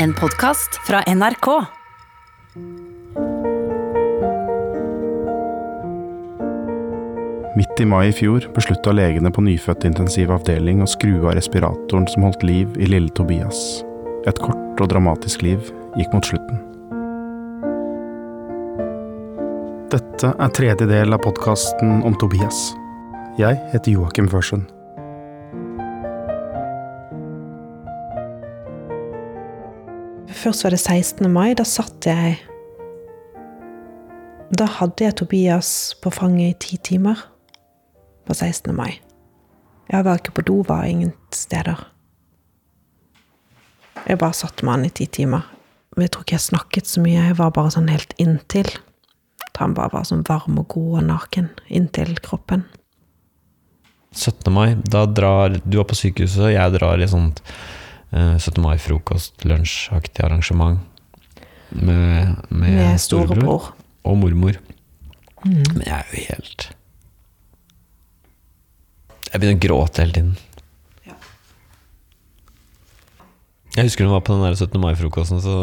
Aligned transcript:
En 0.00 0.14
podkast 0.14 0.86
fra 0.86 1.02
NRK. 1.06 1.46
Midt 7.56 7.80
i 7.80 7.84
mai 7.84 8.08
i 8.08 8.12
fjor 8.12 8.46
beslutta 8.54 8.94
legene 8.94 9.32
på 9.34 9.42
nyfødtintensiv 9.42 10.30
avdeling 10.30 10.84
å 10.84 10.86
skru 10.86 11.16
av 11.24 11.34
respiratoren 11.40 12.06
som 12.14 12.28
holdt 12.28 12.46
liv 12.46 12.78
i 12.78 12.86
lille 12.86 13.10
Tobias. 13.18 13.82
Et 14.30 14.38
kort 14.38 14.78
og 14.78 14.92
dramatisk 14.94 15.42
liv 15.42 15.74
gikk 15.98 16.14
mot 16.14 16.30
slutten. 16.30 16.62
Dette 19.90 20.30
er 20.30 20.58
tredje 20.62 20.86
del 20.94 21.10
av 21.10 21.26
podkasten 21.26 22.04
om 22.06 22.14
Tobias. 22.22 22.68
Jeg 23.42 23.58
heter 23.74 23.98
Joakim 23.98 24.30
Førsund. 24.30 24.77
Først 30.38 30.62
var 30.64 30.70
det 30.70 30.78
16. 30.78 31.26
mai. 31.32 31.54
Da 31.58 31.64
satt 31.66 32.06
jeg 32.06 32.38
Da 34.54 34.64
hadde 34.78 35.04
jeg 35.04 35.16
Tobias 35.18 35.70
på 36.00 36.12
fanget 36.14 36.54
i 36.54 36.58
ti 36.62 36.76
timer 36.78 37.18
på 38.24 38.34
16. 38.34 38.70
mai. 38.74 39.00
Jeg 39.90 40.04
var 40.04 40.20
ikke 40.20 40.36
på 40.38 40.44
do, 40.46 40.62
var 40.68 40.84
ingen 40.84 41.12
steder. 41.34 41.80
Jeg 44.06 44.18
bare 44.18 44.36
satt 44.36 44.62
med 44.62 44.72
han 44.72 44.84
i 44.86 44.92
ti 44.94 45.06
timer. 45.06 45.42
Men 45.96 46.06
jeg 46.06 46.12
tror 46.14 46.22
ikke 46.22 46.36
jeg 46.36 46.46
snakket 46.46 46.86
så 46.86 47.02
mye. 47.02 47.26
Jeg 47.26 47.38
var 47.38 47.50
bare 47.50 47.74
sånn 47.74 47.90
helt 47.90 48.14
inntil. 48.22 48.70
Han 49.58 49.74
bare 49.74 49.90
var 49.90 50.06
sånn 50.06 50.22
varm 50.28 50.60
og 50.60 50.68
god 50.70 51.00
og 51.00 51.06
naken 51.08 51.50
inntil 51.66 52.14
kroppen. 52.22 52.62
17. 54.14 54.52
mai, 54.54 54.76
da 54.86 55.02
drar 55.04 55.58
du 55.64 55.80
er 55.80 55.88
på 55.88 55.98
sykehuset, 55.98 56.44
og 56.46 56.54
jeg 56.54 56.74
drar 56.78 57.02
i 57.02 57.10
sånt 57.10 57.42
17. 58.12 58.62
mai-frokost, 58.64 59.44
lunsjaktig 59.44 60.24
arrangement 60.24 60.80
med, 61.70 62.36
med, 62.48 62.72
Med 62.72 63.00
storebror 63.00 63.36
storebror. 63.36 63.72
og 64.08 64.16
mormor. 64.22 64.56
Men 65.44 65.82
jeg 65.84 65.92
er 65.94 66.04
jo 66.14 66.22
helt 66.32 66.68
Jeg 69.32 69.40
begynner 69.42 69.58
å 69.58 69.64
gråte 69.66 70.00
hele 70.02 70.12
tiden. 70.16 70.36
Jeg 73.76 73.84
husker 73.86 74.08
hun 74.08 74.14
var 74.16 74.22
på 74.26 74.32
den 74.34 74.42
der 74.42 74.56
17. 74.56 74.80
mai-frokosten, 74.82 75.38
så 75.44 75.54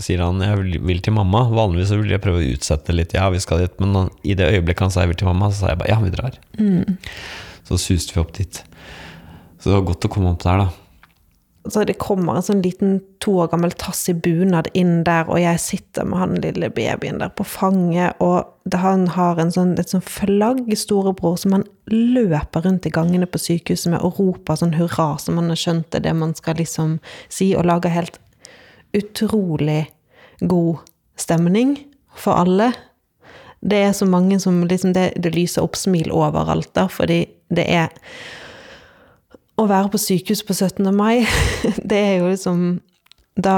sier 0.00 0.22
han 0.22 0.38
jeg 0.40 0.80
vil- 0.80 1.00
til 1.02 1.12
mamma. 1.12 1.42
Vanligvis 1.50 1.90
så 1.90 1.98
vil 2.00 2.08
jeg 2.14 2.22
prøve 2.22 2.40
å 2.40 2.54
utsette 2.54 2.94
litt, 2.94 3.12
ja, 3.12 3.28
vi 3.28 3.38
skal 3.42 3.58
dit, 3.66 3.74
men 3.80 4.08
i 4.24 4.32
det 4.34 4.46
øyeblikket 4.48 4.80
han 4.86 4.90
sa 4.94 5.00
jeg 5.02 5.08
vil 5.10 5.16
til 5.16 5.26
mamma, 5.28 5.50
så 5.50 5.60
sa 5.60 5.66
jeg 5.74 5.78
bare 5.78 5.90
ja, 5.90 5.98
vi 6.00 6.10
drar. 6.14 6.38
Så 7.68 7.76
suste 7.76 8.14
vi 8.14 8.20
opp 8.22 8.32
dit. 8.32 8.62
Så 9.58 9.64
det 9.68 9.74
var 9.74 9.82
godt 9.92 10.06
å 10.06 10.08
komme 10.14 10.30
opp 10.32 10.40
der, 10.42 10.56
da. 10.62 10.70
Så 11.68 11.84
det 11.84 11.98
kommer 12.00 12.38
en 12.38 12.44
sånn 12.44 12.62
liten 12.64 12.98
to 13.22 13.34
år 13.42 13.50
gammel 13.52 13.74
tass 13.76 14.06
i 14.08 14.14
bunad 14.16 14.70
inn 14.78 15.02
der, 15.04 15.28
og 15.28 15.40
jeg 15.42 15.60
sitter 15.60 16.06
med 16.08 16.22
han 16.22 16.38
lille 16.40 16.70
babyen 16.72 17.20
der 17.20 17.32
på 17.36 17.44
fanget, 17.44 18.16
og 18.24 18.72
han 18.72 19.06
har 19.12 19.40
en 19.40 19.52
sånn, 19.52 19.74
et 19.80 19.92
sånn 19.92 20.04
flagg, 20.04 20.64
storebror, 20.76 21.36
som 21.40 21.56
han 21.56 21.66
løper 21.92 22.64
rundt 22.64 22.88
i 22.88 22.92
gangene 22.94 23.28
på 23.28 23.40
sykehuset 23.40 23.92
med 23.92 24.04
og 24.04 24.20
roper 24.20 24.60
sånn 24.60 24.76
hurra, 24.78 25.10
som 25.20 25.40
han 25.40 25.52
har 25.52 25.60
skjønt 25.60 25.90
det 25.92 26.04
det 26.06 26.16
man 26.16 26.34
skal 26.38 26.60
liksom 26.60 26.98
si, 27.28 27.52
og 27.56 27.68
lager 27.68 27.92
helt 27.92 28.20
utrolig 28.96 29.86
god 30.40 30.84
stemning 31.20 31.76
for 32.16 32.40
alle. 32.40 32.72
Det 33.60 33.80
er 33.88 33.96
så 33.96 34.06
mange 34.08 34.38
som 34.40 34.62
liksom 34.68 34.94
det, 34.96 35.10
det 35.18 35.34
lyser 35.34 35.66
opp 35.66 35.76
smil 35.76 36.12
overalt, 36.14 36.70
da, 36.78 36.86
fordi 36.92 37.26
det 37.52 37.66
er 37.68 37.92
å 39.58 39.66
være 39.68 39.90
på 39.92 39.98
sykehus 40.00 40.42
på 40.46 40.54
17. 40.54 40.88
mai, 40.94 41.24
det 41.90 41.98
er 41.98 42.14
jo 42.20 42.28
liksom 42.32 42.80
Da, 43.38 43.54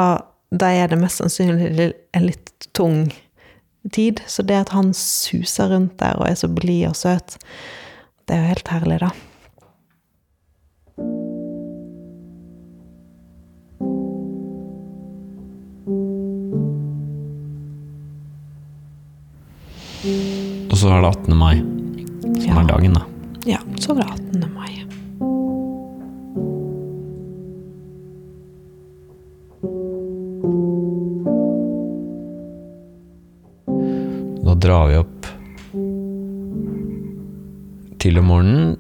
da 0.53 0.69
er 0.77 0.91
det 0.93 0.99
mest 1.01 1.23
sannsynlig 1.23 1.93
en 2.17 2.27
litt 2.27 2.67
tung 2.77 3.07
tid. 3.95 4.21
Så 4.29 4.43
det 4.45 4.59
at 4.61 4.73
han 4.77 4.91
suser 4.97 5.71
rundt 5.73 5.95
der 6.03 6.19
og 6.21 6.27
er 6.29 6.37
så 6.37 6.51
blid 6.53 6.85
og 6.91 6.97
søt, 7.01 7.39
det 8.29 8.37
er 8.37 8.43
jo 8.43 8.51
helt 8.53 8.69
herlig, 8.69 8.99
da. 9.01 9.09
Og 20.71 20.77
så 20.79 20.91
er 20.95 21.03
det 21.03 21.11
18. 21.11 21.37
mai, 21.37 21.57
som 22.41 22.57
Ja. 22.57 22.61
er 22.61 22.67
dagen, 22.67 22.93
da. 22.95 23.03
Ja, 23.47 23.59
så 23.81 23.95
var 23.95 24.03
det 24.03 24.11
18. 24.13 24.55
mai. 24.55 24.85
Til 38.11 38.19
om 38.21 38.31
morgenen 38.31 38.71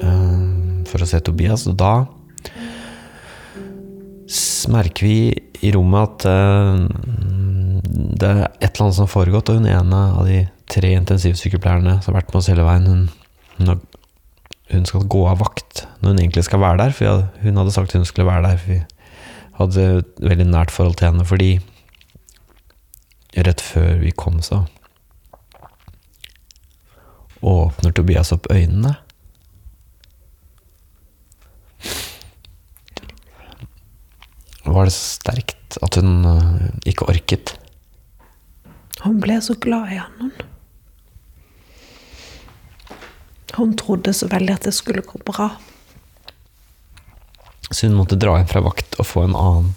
uh, 0.00 0.80
for 0.88 1.04
å 1.04 1.08
se 1.08 1.20
Tobias, 1.24 1.66
og 1.68 1.76
da 1.80 1.92
merker 4.70 5.04
vi 5.04 5.16
i 5.66 5.72
rommet 5.74 6.24
at 6.24 6.26
uh, 6.30 6.86
det 8.20 8.28
er 8.28 8.42
et 8.60 8.70
eller 8.70 8.86
annet 8.86 8.96
som 8.96 9.06
har 9.06 9.12
foregått, 9.12 9.52
og 9.52 9.60
hun 9.60 9.68
ene 9.68 10.00
av 10.14 10.28
de 10.28 10.44
tre 10.70 10.92
intensivsykepleierne 10.96 11.98
som 12.00 12.12
har 12.12 12.20
vært 12.20 12.32
med 12.32 12.40
oss 12.40 12.50
hele 12.52 12.64
veien, 12.64 12.88
hun, 12.88 13.02
hun, 13.58 13.84
hun 14.70 14.88
skal 14.88 15.08
gå 15.10 15.24
av 15.28 15.42
vakt 15.42 15.84
når 16.00 16.14
hun 16.14 16.22
egentlig 16.22 16.46
skal 16.46 16.62
være 16.62 16.84
der, 16.84 16.96
for 16.96 17.26
hun 17.44 17.60
hadde 17.60 17.76
sagt 17.76 17.96
hun 17.96 18.08
skulle 18.08 18.30
være 18.30 18.46
der, 18.46 18.60
for 18.60 18.76
vi 18.76 18.80
hadde 19.60 19.88
et 20.00 20.26
veldig 20.30 20.48
nært 20.54 20.72
forhold 20.72 20.96
til 21.00 21.10
henne, 21.10 21.26
fordi 21.28 21.54
rett 23.36 23.60
før 23.62 23.98
vi 24.00 24.14
kom, 24.16 24.40
så 24.44 24.64
åpner 27.40 27.92
Tobias 27.92 28.32
opp 28.32 28.50
øynene. 28.52 28.94
Var 34.64 34.84
det 34.86 34.92
så 34.94 35.16
sterkt 35.16 35.78
at 35.82 35.96
hun 35.98 36.24
øh, 36.28 36.68
ikke 36.86 37.08
orket? 37.08 37.54
Hun 39.00 39.20
ble 39.22 39.40
så 39.42 39.56
glad 39.60 39.90
i 39.90 39.98
han. 40.00 40.32
Hun. 43.56 43.74
trodde 43.76 44.12
så 44.14 44.28
veldig 44.30 44.54
at 44.54 44.68
det 44.68 44.74
skulle 44.76 45.02
gå 45.02 45.18
bra. 45.24 45.48
Så 47.70 47.86
hun 47.86 47.96
måtte 47.96 48.18
dra 48.20 48.36
hjem 48.36 48.50
fra 48.50 48.62
vakt 48.64 48.98
og 49.00 49.08
få 49.08 49.24
en 49.24 49.36
annen 49.38 49.72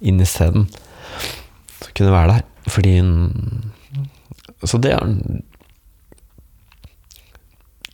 inn 0.00 0.20
i 0.20 0.28
stedet. 0.28 0.66
Som 1.80 1.94
kunne 1.94 2.14
være 2.14 2.32
der. 2.32 2.42
Fordi 2.70 2.98
hun 2.98 3.72
Så 4.64 4.78
det 4.80 4.94
er 4.94 5.04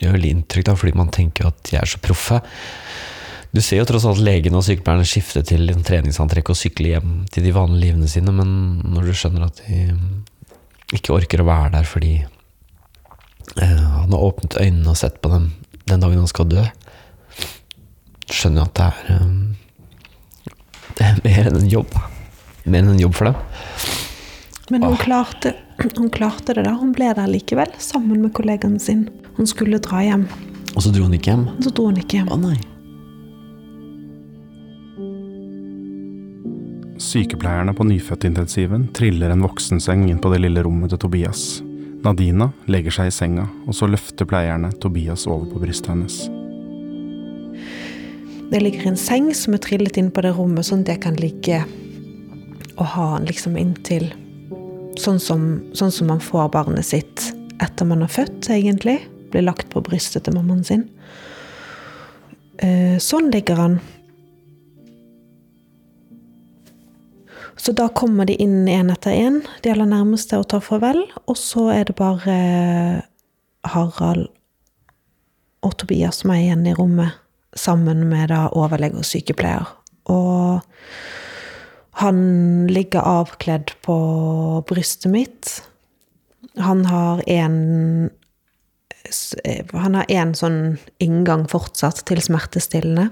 gjør 0.00 0.16
veldig 0.16 0.32
inntrykk, 0.36 0.66
da, 0.70 0.76
fordi 0.80 0.96
man 0.98 1.12
tenker 1.14 1.50
at 1.50 1.62
de 1.68 1.78
er 1.80 1.88
så 1.88 2.00
proffe. 2.02 2.40
Du 3.50 3.60
ser 3.64 3.80
jo 3.80 3.86
tross 3.88 4.06
alt 4.06 4.22
legene 4.22 4.58
og 4.60 4.66
sykepleierne 4.66 5.06
skifte 5.08 5.42
til 5.46 5.72
en 5.72 5.86
treningsantrekk 5.86 6.52
og 6.52 6.58
sykle 6.58 6.92
hjem 6.92 7.14
til 7.34 7.46
de 7.46 7.54
vanlige 7.54 7.90
livene 7.90 8.10
sine, 8.10 8.34
men 8.34 8.52
når 8.94 9.08
du 9.10 9.16
skjønner 9.18 9.48
at 9.48 9.62
de 9.66 9.88
ikke 10.96 11.14
orker 11.14 11.42
å 11.42 11.48
være 11.48 11.72
der 11.74 11.86
fordi 11.86 12.12
eh, 12.20 13.80
han 13.96 14.14
har 14.14 14.26
åpnet 14.30 14.58
øynene 14.58 14.92
og 14.92 14.98
sett 14.98 15.18
på 15.22 15.32
dem 15.32 15.50
den 15.90 16.02
dagen 16.02 16.22
han 16.22 16.30
skal 16.30 16.46
dø, 16.50 16.62
skjønner 18.30 18.62
jeg 18.62 18.68
at 18.68 18.78
det 18.78 18.86
er 18.86 19.16
eh, 19.16 19.30
Det 21.00 21.06
er 21.06 21.20
mer 21.24 21.46
enn 21.48 21.56
en 21.56 21.70
jobb. 21.70 21.94
Mer 22.68 22.82
enn 22.82 22.90
en 22.92 23.00
jobb 23.00 23.14
for 23.16 23.30
dem. 23.30 23.36
Men 24.70 24.82
hun 24.84 24.98
klarte, 25.00 25.54
hun 25.96 26.10
klarte 26.10 26.54
det, 26.54 26.64
da. 26.64 26.74
Hun 26.76 26.92
ble 26.96 27.12
der 27.16 27.30
likevel, 27.30 27.70
sammen 27.78 28.22
med 28.22 28.34
kollegaen 28.36 28.78
sin. 28.80 29.08
Hun 29.36 29.46
skulle 29.48 29.80
dra 29.82 30.02
hjem, 30.04 30.26
Og 30.76 30.82
så 30.84 30.92
dro 30.94 31.06
hun 31.08 31.14
ikke 31.16 31.32
hjem. 31.32 31.48
så 31.64 31.70
dro 31.74 31.88
hun 31.90 31.98
ikke 31.98 32.20
hjem. 32.20 32.28
Å 32.30 32.38
nei. 32.38 32.58
Sykepleierne 37.00 37.72
på 37.74 37.84
nyfødtintensiven 37.88 38.90
triller 38.94 39.32
en 39.32 39.42
voksenseng 39.42 40.04
inn 40.10 40.20
på 40.20 40.30
det 40.30 40.42
lille 40.44 40.62
rommet 40.62 40.92
til 40.92 41.00
Tobias. 41.00 41.62
Nadina 42.04 42.50
legger 42.70 42.94
seg 42.94 43.08
i 43.08 43.14
senga, 43.14 43.48
og 43.66 43.74
så 43.74 43.88
løfter 43.88 44.28
pleierne 44.28 44.70
Tobias 44.80 45.26
over 45.26 45.48
på 45.50 45.62
brystet 45.64 45.90
hennes. 45.94 46.20
Det 48.50 48.60
ligger 48.62 48.90
en 48.90 48.98
seng 49.00 49.30
som 49.34 49.54
er 49.54 49.62
trillet 49.64 49.98
inn 50.00 50.10
på 50.12 50.22
det 50.24 50.34
rommet, 50.36 50.66
sånn 50.66 50.84
at 50.84 50.94
jeg 50.94 51.02
kan 51.04 51.18
ligge 51.20 51.62
og 52.76 52.86
ha 52.94 53.06
den 53.18 53.28
liksom 53.28 53.58
inntil 53.60 54.08
sånn 55.00 55.20
som, 55.22 55.46
sånn 55.76 55.92
som 55.94 56.10
man 56.12 56.20
får 56.22 56.50
barnet 56.54 56.86
sitt 56.86 57.30
etter 57.60 57.88
man 57.88 58.04
har 58.04 58.12
født, 58.12 58.48
egentlig. 58.52 58.98
Blir 59.32 59.44
lagt 59.46 59.70
på 59.72 59.82
brystet 59.84 60.26
til 60.26 60.36
mammaen 60.36 60.64
sin. 60.66 60.86
Eh, 62.60 62.98
Sånn 63.00 63.30
ligger 63.32 63.56
han. 63.56 63.78
Så 67.60 67.72
da 67.76 67.88
kommer 67.92 68.24
de 68.24 68.38
inn 68.40 68.68
én 68.68 68.88
etter 68.92 69.12
én, 69.12 69.42
de 69.62 69.72
aller 69.72 69.88
nærmeste, 69.88 70.38
og 70.40 70.48
tar 70.48 70.64
farvel. 70.64 71.02
Og 71.28 71.36
så 71.36 71.66
er 71.74 71.88
det 71.88 71.96
bare 71.98 72.36
Harald 73.68 74.30
og 75.60 75.76
Tobias 75.76 76.22
som 76.22 76.32
er 76.32 76.46
igjen 76.46 76.64
i 76.70 76.76
rommet, 76.76 77.18
sammen 77.52 78.06
med 78.08 78.30
da 78.32 78.46
overlege 78.56 79.02
og 79.02 79.04
sykepleier. 79.04 79.68
Og, 80.08 80.64
Han 81.90 82.66
ligger 82.70 83.00
avkledd 83.00 83.72
på 83.82 83.96
brystet 84.68 85.10
mitt. 85.12 85.62
Han 86.56 86.86
har 86.86 87.22
en 87.26 88.10
Han 89.72 89.94
har 89.96 90.04
én 90.12 90.34
sånn 90.36 90.76
inngang 91.00 91.46
fortsatt 91.48 92.04
til 92.06 92.20
smertestillende. 92.22 93.08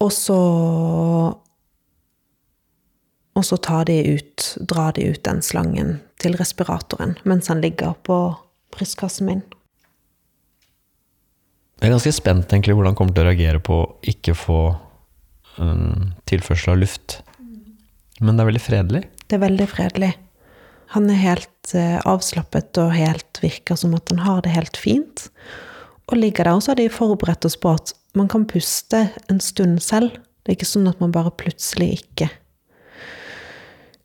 Og 0.00 0.12
så 0.12 0.38
Og 3.32 3.44
så 3.48 3.56
tar 3.56 3.84
de 3.88 3.96
ut, 4.16 4.56
drar 4.60 4.92
de 4.92 5.06
ut 5.12 5.22
den 5.24 5.40
slangen 5.42 6.00
til 6.20 6.34
respiratoren 6.36 7.14
mens 7.24 7.48
han 7.48 7.62
ligger 7.64 7.94
på 8.04 8.16
brystkassen 8.74 9.26
min. 9.26 9.42
Jeg 11.80 11.88
er 11.88 11.94
ganske 11.96 12.12
spent 12.12 12.52
egentlig 12.52 12.76
hvordan 12.76 12.92
han 12.92 12.98
kommer 12.98 13.16
til 13.16 13.24
å 13.24 13.30
reagere 13.30 13.62
på 13.64 13.78
å 13.80 13.88
ikke 14.06 14.34
få 14.36 14.58
um, 15.58 16.12
tilførsel 16.30 16.74
av 16.74 16.82
luft. 16.82 17.20
Men 18.20 18.36
det 18.36 18.44
er 18.44 18.50
veldig 18.52 18.62
fredelig. 18.62 19.02
Det 19.26 19.38
er 19.38 19.44
veldig 19.44 19.68
fredelig. 19.70 20.12
Han 20.94 21.08
er 21.10 21.22
helt 21.22 21.74
uh, 21.74 21.98
avslappet 22.08 22.78
og 22.82 22.94
helt 22.96 23.40
virker 23.42 23.78
som 23.78 23.96
at 23.96 24.12
han 24.12 24.22
har 24.26 24.42
det 24.44 24.54
helt 24.54 24.78
fint. 24.78 25.26
Og 26.10 26.18
ligger 26.18 26.44
der. 26.44 26.54
Og 26.56 26.64
så 26.64 26.72
har 26.72 26.80
de 26.80 26.90
forberedt 26.92 27.46
oss 27.48 27.56
på 27.58 27.72
at 27.72 27.94
man 28.18 28.28
kan 28.28 28.44
puste 28.48 29.06
en 29.32 29.40
stund 29.40 29.80
selv. 29.82 30.18
Det 30.42 30.52
er 30.52 30.58
ikke 30.58 30.68
sånn 30.68 30.90
at 30.90 31.00
man 31.00 31.14
bare 31.14 31.32
plutselig 31.38 32.02
ikke 32.02 32.28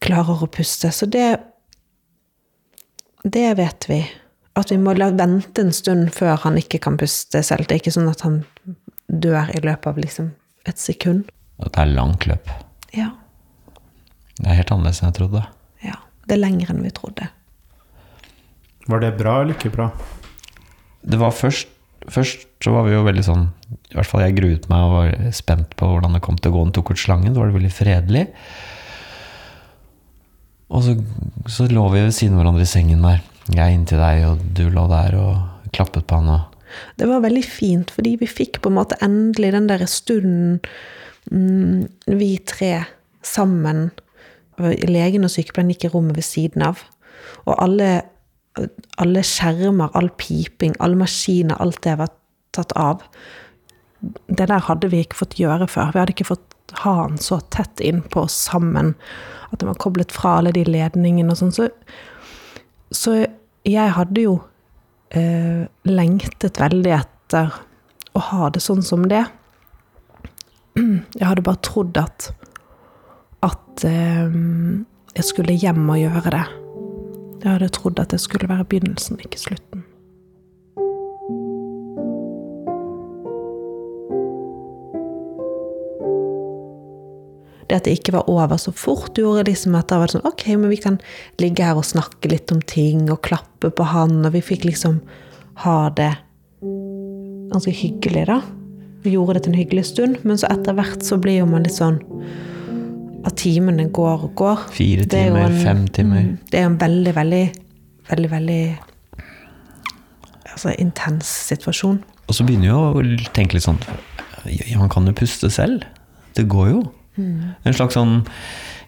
klarer 0.03 0.43
å 0.43 0.49
puste. 0.51 0.91
Så 0.91 1.05
det 1.05 1.39
Det 3.23 3.57
vet 3.57 3.89
vi. 3.89 4.05
At 4.55 4.71
vi 4.71 4.77
må 4.77 4.93
vente 4.95 5.61
en 5.61 5.73
stund 5.73 6.13
før 6.15 6.37
han 6.45 6.57
ikke 6.57 6.79
kan 6.79 6.97
puste 6.97 7.41
selv. 7.43 7.67
Det 7.67 7.75
er 7.75 7.81
ikke 7.81 7.91
sånn 7.91 8.09
at 8.09 8.21
han 8.21 8.45
dør 9.07 9.51
i 9.51 9.59
løpet 9.59 9.87
av 9.87 9.97
liksom 9.97 10.31
et 10.65 10.79
sekund. 10.79 11.27
Og 11.57 11.71
det 11.71 11.81
er 11.81 11.93
langt 11.93 12.27
løp. 12.29 12.51
Ja. 12.93 13.11
Det 14.37 14.45
er 14.45 14.59
helt 14.59 14.71
annerledes 14.73 15.01
enn 15.01 15.11
jeg 15.11 15.17
trodde. 15.21 15.45
ja. 15.85 15.97
Det 16.27 16.35
er 16.35 16.41
lenger 16.43 16.73
enn 16.73 16.83
vi 16.83 16.91
trodde. 16.91 17.29
Var 18.87 18.99
det 19.03 19.13
bra 19.19 19.41
eller 19.41 19.55
ikke 19.55 19.71
bra? 19.73 19.91
Det 21.01 21.19
var 21.21 21.31
først 21.35 21.73
Først 22.07 22.45
så 22.63 22.71
var 22.71 22.85
vi 22.85 22.93
jo 22.93 23.01
veldig 23.03 23.23
sånn 23.25 23.41
I 23.91 23.97
hvert 23.97 24.07
fall 24.07 24.21
jeg 24.21 24.35
gruet 24.37 24.67
meg 24.71 24.83
og 24.85 24.91
var 24.93 25.31
spent 25.35 25.73
på 25.75 25.89
hvordan 25.89 26.13
det 26.15 26.21
kom 26.23 26.37
til 26.39 26.53
å 26.53 26.55
gå. 26.55 26.61
Han 26.63 26.73
tok 26.75 26.91
ut 26.93 27.01
slangen, 27.01 27.33
Da 27.33 27.41
var 27.41 27.49
det 27.49 27.57
veldig 27.57 27.71
fredelig. 27.73 28.21
Og 30.71 30.83
så, 30.85 30.93
så 31.51 31.67
lå 31.71 31.83
vi 31.91 32.03
ved 32.05 32.15
siden 32.15 32.37
av 32.37 32.43
hverandre 32.43 32.63
i 32.63 32.69
sengen 32.69 33.03
der. 33.03 33.19
Jeg 33.55 33.75
inntil 33.75 33.99
deg, 34.03 34.23
og 34.29 34.45
du 34.55 34.65
lå 34.71 34.85
der 34.91 35.17
og 35.19 35.71
klappet 35.75 36.07
på 36.07 36.19
han. 36.21 36.31
Og 36.31 37.01
Det 37.01 37.07
var 37.09 37.23
veldig 37.23 37.43
fint, 37.43 37.91
fordi 37.91 38.15
vi 38.21 38.29
fikk 38.29 38.61
på 38.63 38.71
en 38.71 38.77
måte 38.79 38.99
endelig 39.03 39.53
den 39.55 39.69
der 39.71 39.83
stunden 39.89 40.59
vi 41.29 42.29
tre 42.47 42.73
sammen 43.25 43.89
Legen 44.57 45.25
og 45.27 45.29
sykepleieren 45.29 45.69
gikk 45.69 45.83
i 45.85 45.89
rommet 45.93 46.17
ved 46.17 46.25
siden 46.25 46.63
av. 46.65 46.79
Og 47.45 47.53
alle, 47.61 47.89
alle 48.97 49.21
skjermer, 49.21 49.91
all 49.93 50.09
piping, 50.17 50.73
alle 50.81 50.97
maskiner, 50.97 51.59
alt 51.61 51.83
det 51.85 51.93
var 51.99 52.09
tatt 52.57 52.73
av. 52.73 53.03
Det 54.01 54.47
der 54.49 54.65
hadde 54.65 54.89
vi 54.89 55.03
ikke 55.05 55.19
fått 55.19 55.37
gjøre 55.37 55.67
før. 55.69 55.91
Vi 55.93 56.01
hadde 56.01 56.15
ikke 56.15 56.31
fått 56.31 56.57
ha 56.81 56.93
han 57.03 57.17
så 57.17 57.39
tett 57.53 57.79
innpå 57.79 58.25
oss 58.25 58.35
sammen. 58.49 58.95
At 59.51 59.61
det 59.61 59.69
var 59.69 59.79
koblet 59.81 60.11
fra 60.11 60.37
alle 60.39 60.51
de 60.55 60.65
ledningene 60.67 61.33
og 61.33 61.39
sånn. 61.39 61.53
Så, 61.55 61.69
så 62.91 63.17
jeg 63.67 63.95
hadde 63.95 64.25
jo 64.25 64.37
eh, 65.15 65.67
lengtet 65.87 66.59
veldig 66.61 66.93
etter 66.97 67.55
å 68.17 68.23
ha 68.31 68.49
det 68.53 68.63
sånn 68.63 68.83
som 68.85 69.05
det. 69.11 69.23
Jeg 70.77 71.25
hadde 71.25 71.45
bare 71.45 71.63
trodd 71.65 71.97
at 71.97 72.31
at 73.45 73.83
eh, 73.85 74.33
jeg 75.17 75.25
skulle 75.25 75.53
hjem 75.53 75.89
og 75.89 75.99
gjøre 76.01 76.33
det. 76.33 76.45
Jeg 77.43 77.51
hadde 77.51 77.69
trodd 77.73 77.99
at 78.01 78.13
det 78.13 78.19
skulle 78.21 78.49
være 78.49 78.65
begynnelsen, 78.65 79.19
ikke 79.21 79.39
slutten. 79.39 79.85
Det 87.67 87.75
at 87.75 87.83
det 87.83 87.97
ikke 87.97 88.15
var 88.15 88.29
over 88.31 88.57
så 88.57 88.71
fort, 88.71 89.17
gjorde 89.17 89.49
liksom 89.49 89.75
at 89.75 89.89
det 89.91 89.99
var 89.99 90.11
sånn 90.13 90.27
Ok, 90.27 90.45
men 90.55 90.71
vi 90.71 90.79
kan 90.79 91.01
ligge 91.41 91.65
her 91.67 91.77
og 91.77 91.85
snakke 91.85 92.31
litt 92.31 92.51
om 92.53 92.61
ting 92.63 93.09
og 93.11 93.25
klappe 93.27 93.69
på 93.69 93.89
han, 93.91 94.21
og 94.23 94.31
vi 94.37 94.43
fikk 94.45 94.69
liksom 94.69 95.01
ha 95.65 95.79
det 95.97 96.13
ganske 97.51 97.73
hyggelig, 97.75 98.27
da. 98.31 98.39
Vi 99.07 99.13
gjorde 99.15 99.37
det 99.37 99.43
til 99.45 99.53
en 99.53 99.59
hyggelig 99.61 99.85
stund, 99.87 100.17
men 100.27 100.35
så 100.41 100.49
etter 100.51 100.75
hvert 100.75 101.03
så 101.07 101.15
blir 101.23 101.37
jo 101.39 101.45
man 101.47 101.63
litt 101.63 101.77
sånn 101.77 102.01
at 103.27 103.35
timene 103.39 103.85
går 103.91 104.25
og 104.27 104.33
går. 104.39 104.65
fire 104.75 105.05
er 105.05 105.09
timer, 105.11 105.45
en- 105.47 105.61
fem 105.63 105.85
timer. 105.95 106.21
Mm, 106.25 106.37
Det 106.51 106.59
er 106.59 106.63
jo 106.65 106.69
en 106.73 106.77
veldig, 106.81 107.13
veldig, 107.15 107.43
veldig, 108.09 108.29
veldig 108.31 108.61
altså, 110.51 110.73
intens 110.79 111.29
situasjon. 111.51 111.99
Og 112.27 112.35
så 112.35 112.45
begynner 112.47 112.71
jo 112.73 112.79
å 112.99 113.31
tenke 113.35 113.57
litt 113.57 113.63
sånn 113.67 113.79
Ja, 114.47 114.77
han 114.79 114.87
kan 114.89 115.05
jo 115.09 115.11
puste 115.17 115.49
selv. 115.51 115.83
Det 116.37 116.45
går 116.47 116.69
jo. 116.71 116.81
En 117.17 117.73
slags 117.73 117.95
sånn 117.97 118.21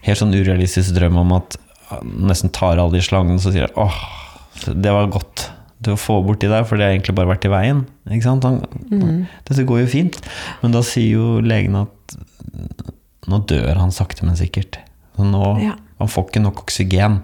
helt 0.06 0.18
sånn 0.20 0.32
urealistisk 0.32 0.94
drøm 0.96 1.16
om 1.20 1.32
at 1.36 1.56
han 1.90 2.12
nesten 2.30 2.52
tar 2.54 2.78
alle 2.78 2.92
de 2.94 3.00
slangene 3.04 3.40
så 3.42 3.50
sier 3.52 3.66
jeg, 3.66 3.72
åh, 3.76 3.96
det 4.70 4.92
var 4.94 5.10
godt 5.12 5.48
til 5.84 5.94
å 5.94 6.00
få 6.00 6.18
bort 6.26 6.42
de 6.42 6.50
der, 6.50 6.64
for 6.68 6.76
det 6.76 6.86
har 6.86 6.94
egentlig 6.94 7.14
bare 7.16 7.30
vært 7.32 7.46
i 7.48 7.52
veien. 7.52 7.84
Ikke 8.10 8.26
sant? 8.26 8.44
Han, 8.44 9.24
Dette 9.48 9.64
går 9.68 9.82
jo 9.84 9.90
fint. 9.90 10.18
Men 10.60 10.74
da 10.76 10.82
sier 10.84 11.14
jo 11.16 11.38
legen 11.44 11.78
at 11.80 12.16
nå 13.30 13.38
dør 13.48 13.78
han 13.80 13.94
sakte, 13.94 14.26
men 14.26 14.36
sikkert. 14.38 14.80
Så 15.16 15.24
nå, 15.28 15.44
Ja. 15.64 15.76
Han 16.00 16.08
får 16.08 16.30
ikke 16.30 16.40
nok 16.40 16.62
oksygen. 16.62 17.18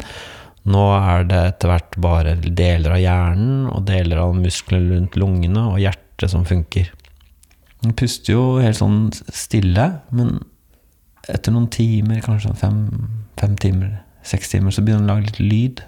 Nå 0.69 0.83
er 0.99 1.23
det 1.25 1.39
etter 1.55 1.71
hvert 1.71 1.95
bare 2.03 2.35
deler 2.37 2.93
av 2.97 3.01
hjernen 3.01 3.69
og 3.71 3.87
deler 3.89 4.21
av 4.21 4.35
musklene 4.37 4.91
rundt 4.99 5.17
lungene 5.17 5.63
og 5.71 5.79
hjertet 5.81 6.29
som 6.33 6.45
funker. 6.45 6.91
Han 7.85 7.95
puster 7.97 8.35
jo 8.35 8.43
helt 8.61 8.77
sånn 8.77 8.99
stille, 9.33 9.87
men 10.11 10.41
etter 11.33 11.55
noen 11.55 11.71
timer, 11.73 12.21
kanskje 12.25 12.53
fem, 12.59 12.81
fem 13.41 13.55
timer, 13.63 14.01
seks 14.27 14.51
timer, 14.53 14.75
så 14.75 14.83
begynner 14.85 15.07
han 15.07 15.11
å 15.11 15.15
lage 15.15 15.31
litt 15.31 15.41
lyd. 15.41 15.83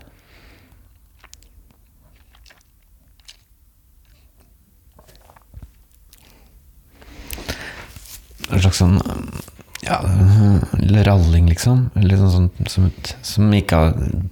En 8.48 8.62
slags 8.62 8.80
sånn 8.80 8.98
ja, 9.84 10.00
eller 10.80 11.06
ralling, 11.06 11.48
liksom. 11.52 11.88
Eller 11.98 12.18
sånn, 12.18 12.32
sånn 12.34 12.70
som, 12.72 12.86
et, 12.90 13.12
som 13.26 13.52
ikke 13.54 13.78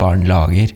barn 0.00 0.24
lager. 0.28 0.72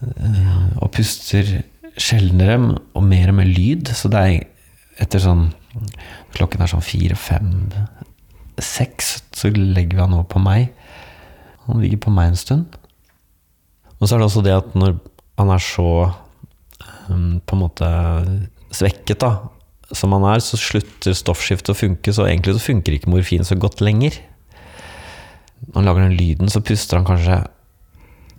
Eh, 0.00 0.62
Og 0.78 0.90
puster 0.94 1.58
sjeldnere 1.98 2.56
og 2.94 3.02
mer 3.04 3.32
og 3.32 3.38
mer 3.40 3.50
lyd. 3.50 3.90
Så 3.94 4.10
det 4.12 4.24
er 4.24 5.04
etter 5.04 5.22
sånn 5.22 5.48
Klokken 6.34 6.62
er 6.64 6.70
sånn 6.70 6.82
fire, 6.84 7.14
fem, 7.18 7.52
seks, 8.60 9.22
så 9.36 9.50
legger 9.54 9.96
vi 9.96 10.02
han 10.02 10.14
over 10.16 10.26
på 10.32 10.40
meg. 10.42 10.72
Han 11.66 11.80
ligger 11.82 12.00
på 12.04 12.12
meg 12.14 12.32
en 12.32 12.40
stund. 12.40 12.78
Og 13.98 14.08
så 14.08 14.16
er 14.16 14.20
det 14.20 14.26
også 14.26 14.42
det 14.46 14.56
at 14.56 14.74
når 14.78 14.96
han 15.38 15.52
er 15.54 15.62
så 15.62 15.86
um, 17.08 17.38
på 17.40 17.56
en 17.56 17.62
måte 17.62 17.90
svekket, 18.74 19.20
da, 19.22 19.30
som 19.96 20.12
han 20.12 20.26
er, 20.28 20.42
så 20.44 20.58
slutter 20.60 21.16
stoffskiftet 21.16 21.72
å 21.72 21.78
funke, 21.78 22.12
så 22.12 22.26
egentlig 22.28 22.56
så 22.58 22.66
funker 22.66 22.96
ikke 22.96 23.12
morfin 23.12 23.46
så 23.46 23.56
godt 23.56 23.80
lenger. 23.84 24.18
Når 25.68 25.78
han 25.78 25.88
lager 25.88 26.04
den 26.04 26.18
lyden, 26.18 26.52
så 26.52 26.62
puster 26.64 27.00
han 27.00 27.08
kanskje 27.08 27.40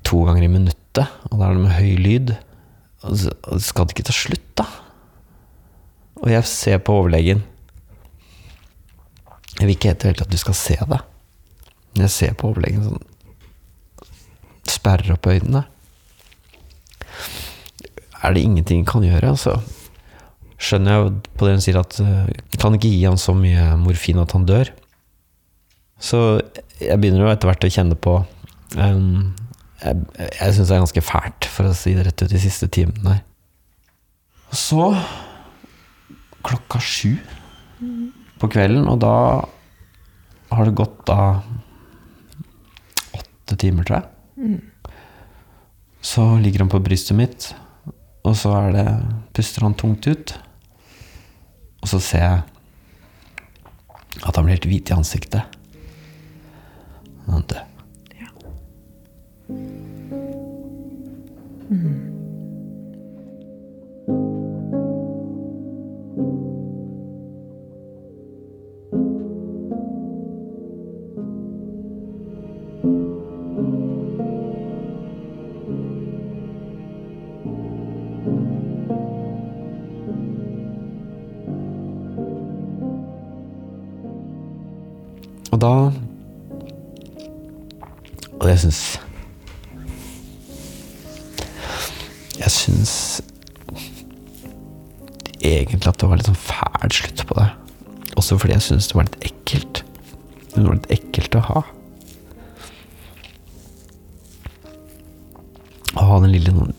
to 0.07 0.21
ganger 0.27 0.45
i 0.45 0.51
minuttet, 0.51 1.09
og 1.29 1.39
da 1.39 1.49
er 1.49 1.57
det 1.57 1.63
med 1.65 1.75
høy 1.75 1.95
lyd. 1.99 2.35
Og 3.03 3.17
så 3.17 3.33
skal 3.63 3.87
det 3.87 3.95
ikke 3.95 4.07
ta 4.09 4.15
slutt, 4.15 4.47
da? 4.59 4.67
Og 6.19 6.31
jeg 6.33 6.47
ser 6.51 6.81
på 6.83 6.97
overlegen. 6.99 7.41
Jeg 9.59 9.65
vil 9.65 9.75
ikke 9.75 9.95
helt 9.95 10.23
at 10.23 10.31
du 10.31 10.37
skal 10.39 10.55
se 10.57 10.75
det. 10.79 10.99
Men 11.93 12.05
jeg 12.05 12.15
ser 12.15 12.35
på 12.37 12.51
overlegen 12.51 12.85
sånn 12.85 13.05
Sperrer 14.69 15.15
opp 15.15 15.25
øynene. 15.25 15.63
Er 18.21 18.35
det 18.35 18.43
ingenting 18.45 18.83
jeg 18.83 18.87
kan 18.91 19.03
gjøre, 19.03 19.31
altså? 19.33 19.55
Skjønner 20.59 20.95
jeg 20.95 21.11
på 21.39 21.47
det 21.47 21.55
hun 21.55 21.63
sier 21.63 21.79
at 21.79 21.97
jeg 22.01 22.59
kan 22.59 22.75
ikke 22.75 22.91
gi 22.91 23.03
han 23.05 23.19
så 23.19 23.35
mye 23.37 23.71
morfin 23.79 24.19
at 24.21 24.35
han 24.35 24.47
dør. 24.49 24.71
Så 25.99 26.19
jeg 26.79 26.99
begynner 26.99 27.25
jo 27.25 27.31
etter 27.31 27.49
hvert 27.49 27.65
å 27.67 27.71
kjenne 27.71 27.97
på 27.99 28.13
um, 28.79 29.35
Jeg, 29.83 30.03
jeg 30.15 30.53
syns 30.55 30.69
det 30.69 30.75
er 30.75 30.83
ganske 30.85 31.03
fælt, 31.03 31.47
for 31.51 31.67
å 31.67 31.75
si 31.75 31.95
det 31.95 32.05
rett 32.07 32.23
ut, 32.23 32.31
de 32.31 32.41
siste 32.43 32.67
timene 32.71 33.17
her. 33.17 33.23
Og 34.49 34.57
så, 34.57 34.85
klokka 36.43 36.81
sju 36.81 37.13
på 38.39 38.49
kvelden, 38.51 38.87
og 38.91 38.99
da 39.03 39.15
har 40.49 40.67
det 40.67 40.75
gått 40.79 40.99
da 41.07 41.39
åtte 43.15 43.59
timer, 43.59 43.87
tror 43.87 43.99
jeg. 44.01 44.59
Så 46.01 46.25
ligger 46.41 46.65
han 46.65 46.71
på 46.71 46.81
brystet 46.83 47.17
mitt, 47.19 47.49
og 48.27 48.35
så 48.39 48.55
er 48.57 48.75
det, 48.75 48.85
puster 49.35 49.67
han 49.67 49.77
tungt 49.79 50.07
ut. 50.09 50.35
Og 51.81 51.87
så 51.87 51.99
ser 52.03 52.23
jeg 52.25 52.41
At 54.25 54.35
han 54.35 54.43
blir 54.43 54.57
helt 54.57 54.67
hvit 54.67 54.89
i 54.89 54.93
ansiktet. 54.93 55.41
Han 57.29 57.45
død. 57.47 57.65
Og 61.69 62.08
syns 88.69 88.99
Jeg 92.39 92.51
syns 92.55 92.93
egentlig 95.39 95.89
at 95.89 95.99
det 95.99 96.07
var 96.07 96.19
litt 96.19 96.29
sånn 96.29 96.39
fæl 96.39 96.93
slutt 96.93 97.23
på 97.27 97.35
det. 97.35 97.47
Også 98.19 98.37
fordi 98.39 98.55
jeg 98.55 98.65
syns 98.65 98.87
det 98.87 98.95
var 98.95 99.07
litt 99.07 99.25
ekkelt. 99.27 99.81
Det 100.53 100.63
var 100.63 100.77
litt 100.77 100.93
ekkelt 100.95 101.35
å 101.35 101.41
ha. 101.49 101.63
Å 105.99 106.05
ha 106.11 106.19
den 106.23 106.33
lille 106.35 106.53
sånn 106.55 106.75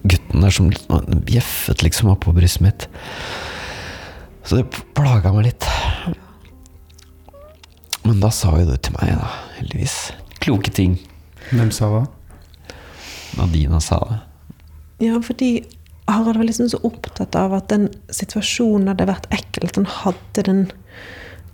gutten 0.00 0.42
der 0.42 0.54
som 0.54 0.70
liksom 0.72 1.22
bjeffet 1.28 1.84
liksom 1.84 2.10
oppå 2.14 2.34
brystet 2.34 2.64
mitt. 2.64 2.86
Så 4.42 4.58
det 4.58 4.82
plaga 4.96 5.30
meg 5.36 5.50
litt. 5.50 5.66
Men 8.06 8.22
da 8.22 8.32
sa 8.34 8.56
jo 8.58 8.66
du 8.66 8.76
til 8.80 8.96
meg, 8.96 9.12
da, 9.20 9.28
heldigvis, 9.58 9.96
kloke 10.40 10.72
ting. 10.74 10.98
Hvem 11.50 11.70
sa 11.74 11.90
hva? 11.92 12.04
Nadina 13.38 13.80
sa 13.80 14.00
det. 14.08 14.18
Ja, 15.06 15.20
fordi 15.24 15.64
Harald 16.10 16.36
var 16.36 16.44
liksom 16.44 16.68
så 16.68 16.80
opptatt 16.84 17.36
av 17.38 17.54
at 17.56 17.70
den 17.72 17.88
situasjonen 18.12 18.90
hadde 18.90 19.06
vært 19.08 19.28
ekkel. 19.34 19.68
At 19.70 19.78
han 19.78 19.88
hadde 19.88 20.44
den 20.46 20.62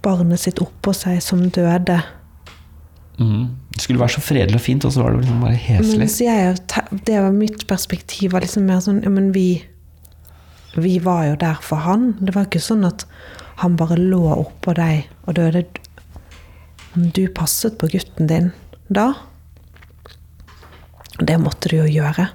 barnet 0.05 0.43
sitt 0.43 0.61
oppå 0.63 0.95
seg 0.97 1.21
som 1.25 1.45
døde. 1.55 2.01
Det 3.17 3.81
skulle 3.81 4.01
være 4.01 4.17
så 4.17 4.21
fredelig 4.25 4.59
og 4.59 4.65
fint, 4.65 4.85
og 4.85 4.93
så 4.93 5.03
var 5.03 5.15
det 5.15 5.23
liksom 5.23 5.41
bare 5.45 5.61
heslig. 5.61 6.01
Mens 6.03 6.19
jeg, 6.21 6.59
det 7.09 7.17
var 7.25 7.33
mitt 7.33 7.65
perspektiv 7.69 8.35
var 8.35 8.45
liksom 8.45 8.67
mer 8.69 8.83
sånn 8.85 9.01
Ja, 9.05 9.13
men 9.13 9.31
vi 9.33 9.65
Vi 10.77 10.99
var 11.01 11.25
jo 11.25 11.37
der 11.41 11.57
for 11.65 11.81
han. 11.81 12.11
Det 12.21 12.35
var 12.37 12.45
ikke 12.51 12.61
sånn 12.61 12.85
at 12.85 13.07
han 13.63 13.79
bare 13.81 13.97
lå 13.97 14.21
oppå 14.35 14.75
deg 14.77 15.07
og 15.25 15.39
døde. 15.39 15.65
Men 16.93 17.11
Du 17.17 17.23
passet 17.33 17.79
på 17.81 17.89
gutten 17.89 18.29
din 18.29 18.53
da. 18.89 19.13
Det 21.19 21.39
måtte 21.41 21.71
du 21.73 21.79
jo 21.79 21.87
gjøre. 21.89 22.29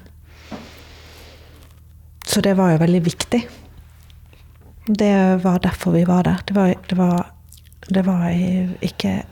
Så 2.25 2.41
det 2.41 2.53
var 2.57 2.71
jo 2.71 2.81
veldig 2.81 3.01
viktig. 3.03 3.41
Det 4.85 5.43
var 5.43 5.59
derfor 5.59 5.91
vi 5.91 6.03
var 6.07 6.23
der. 6.23 6.41
Det 6.47 6.55
var, 6.55 6.73
det 6.89 6.97
var, 6.97 7.25
det 7.89 8.05
var 8.05 8.29
ikke 8.81 9.23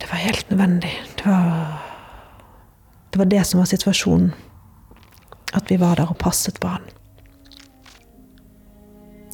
Det 0.00 0.10
var 0.10 0.18
helt 0.18 0.50
nødvendig. 0.50 0.92
Det 1.16 1.26
var, 1.26 1.78
det 3.10 3.18
var 3.18 3.24
det 3.24 3.44
som 3.46 3.58
var 3.58 3.66
situasjonen. 3.66 4.32
At 5.54 5.70
vi 5.70 5.76
var 5.76 5.96
der 5.96 6.10
og 6.10 6.18
passet 6.18 6.60
på 6.60 6.68
han. 6.68 6.82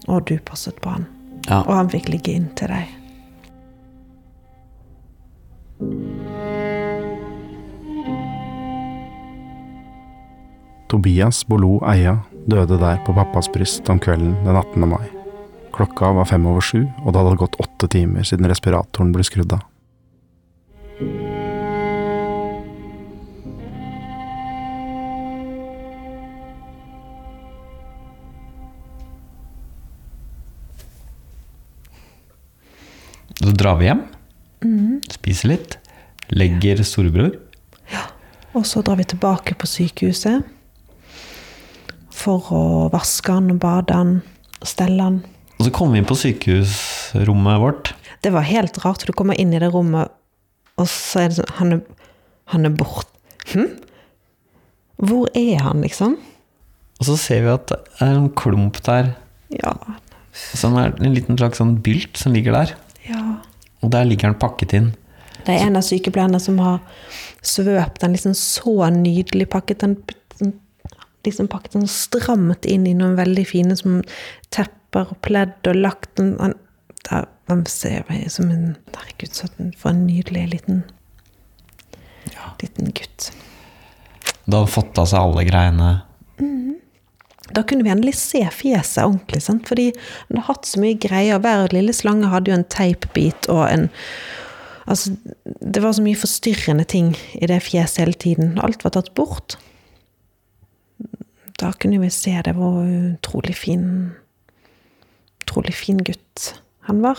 Og 0.08 0.26
du 0.28 0.38
passet 0.38 0.76
på 0.80 0.90
han. 0.90 1.06
Ja. 1.48 1.62
Og 1.62 1.74
han 1.74 1.90
fikk 1.90 2.08
ligge 2.12 2.32
inntil 2.36 2.68
deg. 2.68 2.99
Tobias 10.90 11.44
Bolo 11.46 11.76
Eia 11.86 12.16
døde 12.50 12.74
der 12.80 12.96
på 13.06 13.12
pappas 13.14 13.46
bryst 13.54 13.86
om 13.92 14.00
kvelden 14.02 14.32
den 14.42 14.56
18. 14.58 14.88
mai. 14.90 15.06
Klokka 15.70 16.08
var 16.16 16.26
fem 16.26 16.48
over 16.50 16.64
sju, 16.66 16.80
og 17.04 17.14
det 17.14 17.22
hadde 17.22 17.38
gått 17.38 17.58
åtte 17.62 17.86
timer 17.94 18.26
siden 18.26 18.50
respiratoren 18.50 19.12
ble 19.14 19.22
skrudd 19.22 19.54
av. 19.54 19.62
Så 33.38 33.54
drar 33.62 33.78
vi 33.78 33.92
hjem, 33.92 34.06
spiser 35.14 35.54
litt, 35.54 35.78
legger 36.34 36.82
storebror. 36.82 37.36
Ja. 37.94 38.08
Og 38.58 38.66
så 38.66 38.82
drar 38.82 38.98
vi 38.98 39.06
tilbake 39.14 39.54
på 39.54 39.70
sykehuset 39.70 40.56
for 42.20 42.50
å 42.52 42.62
vaske 42.92 43.32
han 43.32 43.50
og 43.54 43.60
bade 43.62 43.96
han 43.96 44.14
og 44.60 44.68
stelle 44.68 45.02
han. 45.06 45.20
Og 45.58 45.66
så 45.66 45.72
kom 45.76 45.92
vi 45.92 46.00
inn 46.00 46.08
på 46.08 46.16
sykehusrommet 46.16 47.60
vårt. 47.60 47.92
Det 48.24 48.32
var 48.32 48.44
helt 48.48 48.76
rart. 48.84 49.00
for 49.02 49.10
Du 49.12 49.16
kommer 49.16 49.38
inn 49.40 49.52
i 49.56 49.60
det 49.60 49.70
rommet, 49.72 50.10
og 50.80 50.86
så 50.88 51.24
er 51.24 51.28
det 51.32 51.38
sånn 51.40 51.54
Han 51.58 51.72
er, 51.76 51.80
han 52.52 52.66
er 52.68 52.76
bort. 52.76 53.08
Hm? 53.52 53.66
Hvor 55.00 55.28
er 55.36 55.60
han, 55.64 55.80
liksom? 55.84 56.16
Og 57.00 57.06
så 57.08 57.16
ser 57.16 57.44
vi 57.46 57.52
at 57.54 57.66
det 57.72 57.78
er 58.04 58.14
en 58.18 58.30
klump 58.36 58.80
der, 58.84 59.14
Ja. 59.50 59.72
som 60.32 60.76
er 60.76 60.92
en 61.00 61.14
liten 61.14 61.36
slags 61.40 61.58
sånn 61.58 61.78
bylt 61.82 62.16
som 62.20 62.32
ligger 62.32 62.52
der. 62.52 62.74
ja. 63.08 63.36
Og 63.82 63.90
der 63.90 64.04
ligger 64.04 64.28
han 64.28 64.34
pakket 64.38 64.74
inn. 64.76 64.90
Det 65.46 65.54
er 65.54 65.66
en 65.66 65.76
av 65.76 65.82
sykepleierne 65.82 66.38
som 66.38 66.58
har 66.60 66.80
svøpt 67.42 68.00
den 68.02 68.12
liksom 68.12 68.34
så 68.36 68.90
nydelig 68.92 69.46
pakket 69.48 69.78
den 69.80 69.94
liksom 71.26 71.48
pakket 71.52 71.78
den 71.78 71.90
strammet 71.90 72.68
inn 72.68 72.86
i 72.88 72.94
noen 72.96 73.18
veldig 73.18 73.46
fine 73.48 73.76
som 73.78 74.00
tepper 74.54 75.12
og 75.12 75.20
pledd 75.26 75.70
og 75.70 75.78
lagt 75.78 76.14
den 76.20 76.36
han, 76.40 76.56
der, 77.08 77.28
Han 77.50 77.64
ser 77.66 78.04
meg 78.08 78.28
som 78.30 78.50
en 78.52 78.76
Herregud, 78.94 79.74
for 79.76 79.90
en 79.90 80.06
nydelig 80.06 80.46
liten 80.52 80.82
liten 82.62 82.92
gutt. 82.94 83.32
Da 84.44 84.56
har 84.56 84.64
han 84.64 84.72
fått 84.72 84.98
av 84.98 85.08
seg 85.10 85.20
alle 85.22 85.44
greiene. 85.48 85.90
Da 87.50 87.64
kunne 87.66 87.82
vi 87.82 87.90
endelig 87.90 88.14
se 88.20 88.44
fjeset 88.54 89.02
ordentlig, 89.02 89.40
sant? 89.42 89.66
fordi 89.66 89.88
han 89.94 90.38
hadde 90.38 90.46
hatt 90.46 90.68
så 90.68 90.82
mye 90.82 90.98
greier. 91.02 91.40
Hver 91.42 91.74
lille 91.74 91.94
slange 91.96 92.30
hadde 92.30 92.52
jo 92.52 92.60
en 92.60 92.68
teipbit 92.70 93.50
og 93.52 93.66
en 93.70 93.90
Altså, 94.90 95.12
det 95.44 95.84
var 95.84 95.92
så 95.94 96.02
mye 96.02 96.18
forstyrrende 96.18 96.82
ting 96.88 97.12
i 97.38 97.46
det 97.46 97.60
fjeset 97.62 98.00
hele 98.00 98.16
tiden. 98.18 98.56
Alt 98.58 98.80
var 98.82 98.96
tatt 98.96 99.12
bort. 99.14 99.54
Da 101.60 101.72
kunne 101.76 102.00
vi 102.00 102.10
se 102.12 102.32
det 102.44 102.56
hvor 102.56 102.80
utrolig 102.84 103.56
fin 103.58 103.86
Utrolig 105.40 105.74
fin 105.74 105.98
gutt 106.06 106.52
han 106.86 107.00
var. 107.02 107.18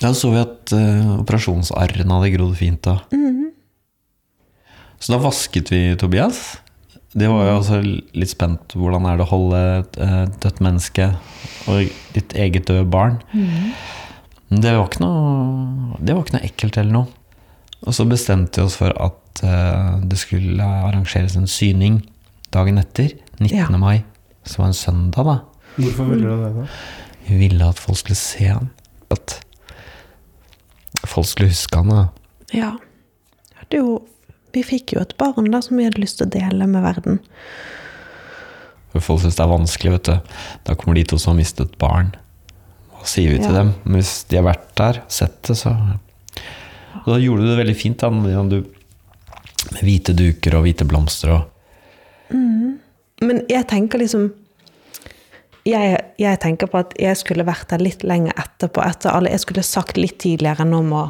Da 0.00 0.10
så 0.16 0.32
vi 0.32 0.40
at 0.40 0.72
uh, 0.74 1.20
operasjonsarren 1.20 2.10
hadde 2.10 2.30
grodd 2.34 2.56
fint. 2.58 2.80
da. 2.82 2.96
Så 5.00 5.14
da 5.14 5.20
vasket 5.22 5.70
vi 5.72 5.94
Tobias. 6.00 6.58
Det 7.16 7.28
var 7.30 7.46
jo 7.48 7.54
også 7.56 7.78
litt 7.82 8.30
spent 8.30 8.74
hvordan 8.76 9.06
er 9.08 9.18
det 9.18 9.24
å 9.24 9.30
holde 9.32 9.60
et 9.80 9.96
eh, 9.98 10.26
dødt 10.44 10.60
menneske 10.62 11.08
og 11.70 11.88
ditt 12.14 12.36
eget 12.38 12.68
døde 12.68 12.84
barn. 12.86 13.16
Men 13.32 14.62
det 14.62 14.76
var, 14.76 14.84
ikke 14.86 15.02
noe, 15.02 15.96
det 15.98 16.14
var 16.14 16.22
ikke 16.22 16.36
noe 16.36 16.46
ekkelt 16.46 16.78
eller 16.78 16.94
noe. 16.94 17.40
Og 17.82 17.96
så 17.96 18.06
bestemte 18.06 18.60
vi 18.60 18.68
oss 18.68 18.78
for 18.78 18.94
at 18.94 19.42
eh, 19.42 19.98
det 20.06 20.20
skulle 20.22 20.68
arrangeres 20.90 21.34
en 21.40 21.50
syning 21.50 21.98
dagen 22.54 22.78
etter, 22.80 23.12
19. 23.38 23.56
Ja. 23.56 23.68
mai. 23.78 24.02
Så 24.44 24.58
var 24.62 24.70
en 24.70 24.74
søndag, 24.74 25.24
da. 25.26 25.38
Hvorfor 25.76 26.08
ville 26.10 26.26
du 26.28 26.44
det, 26.44 26.52
da? 26.56 26.66
Vi 27.28 27.38
ville 27.38 27.68
at 27.68 27.78
folk 27.78 27.98
skulle 28.00 28.16
se 28.18 28.46
han. 28.50 28.70
At 29.10 29.36
folk 31.06 31.26
skulle 31.30 31.50
huske 31.52 31.76
han. 31.80 31.88
da. 31.92 32.08
Ja. 32.56 32.72
Det 33.70 33.78
er 33.78 33.84
jo, 33.84 34.00
vi 34.54 34.64
fikk 34.66 34.96
jo 34.96 35.02
et 35.04 35.14
barn 35.20 35.50
da 35.52 35.60
som 35.62 35.76
vi 35.78 35.84
hadde 35.86 36.00
lyst 36.02 36.18
til 36.18 36.26
å 36.26 36.32
dele 36.34 36.66
med 36.66 36.82
verden. 36.82 37.20
Folk 38.96 39.22
syns 39.22 39.36
det 39.38 39.44
er 39.44 39.52
vanskelig, 39.52 39.92
vet 39.94 40.08
du. 40.08 40.34
Da 40.66 40.74
kommer 40.74 40.98
de 40.98 41.04
to 41.12 41.18
som 41.20 41.32
har 41.34 41.38
mistet 41.38 41.76
barn. 41.78 42.10
Hva 42.96 43.06
sier 43.08 43.30
vi 43.32 43.38
til 43.40 43.54
dem? 43.54 43.70
Men 43.84 44.00
hvis 44.00 44.24
de 44.28 44.40
har 44.40 44.48
vært 44.48 44.66
der, 44.80 44.98
sett 45.08 45.38
det, 45.46 45.56
så 45.60 45.70
Og 47.00 47.06
da 47.06 47.20
gjorde 47.22 47.44
du 47.46 47.48
det 47.52 47.60
veldig 47.62 47.76
fint, 47.78 47.98
da. 48.02 48.10
du- 48.10 48.66
Med 49.72 49.82
hvite 49.84 50.12
duker 50.16 50.54
og 50.56 50.64
hvite 50.64 50.84
blomster 50.88 51.30
og 51.36 51.49
Men 52.32 53.42
jeg 53.50 53.66
tenker 53.68 54.00
liksom 54.00 54.30
jeg, 55.68 55.96
jeg 56.20 56.40
tenker 56.40 56.70
på 56.72 56.80
at 56.80 56.94
jeg 57.00 57.18
skulle 57.20 57.44
vært 57.44 57.68
der 57.72 57.82
litt 57.84 58.04
lenger 58.06 58.36
etterpå. 58.40 58.82
Etter 58.84 59.12
alle, 59.12 59.32
jeg 59.34 59.42
skulle 59.44 59.64
sagt 59.66 60.00
litt 60.00 60.16
tidligere 60.22 60.64
nå 60.64 60.80
må, 60.88 61.02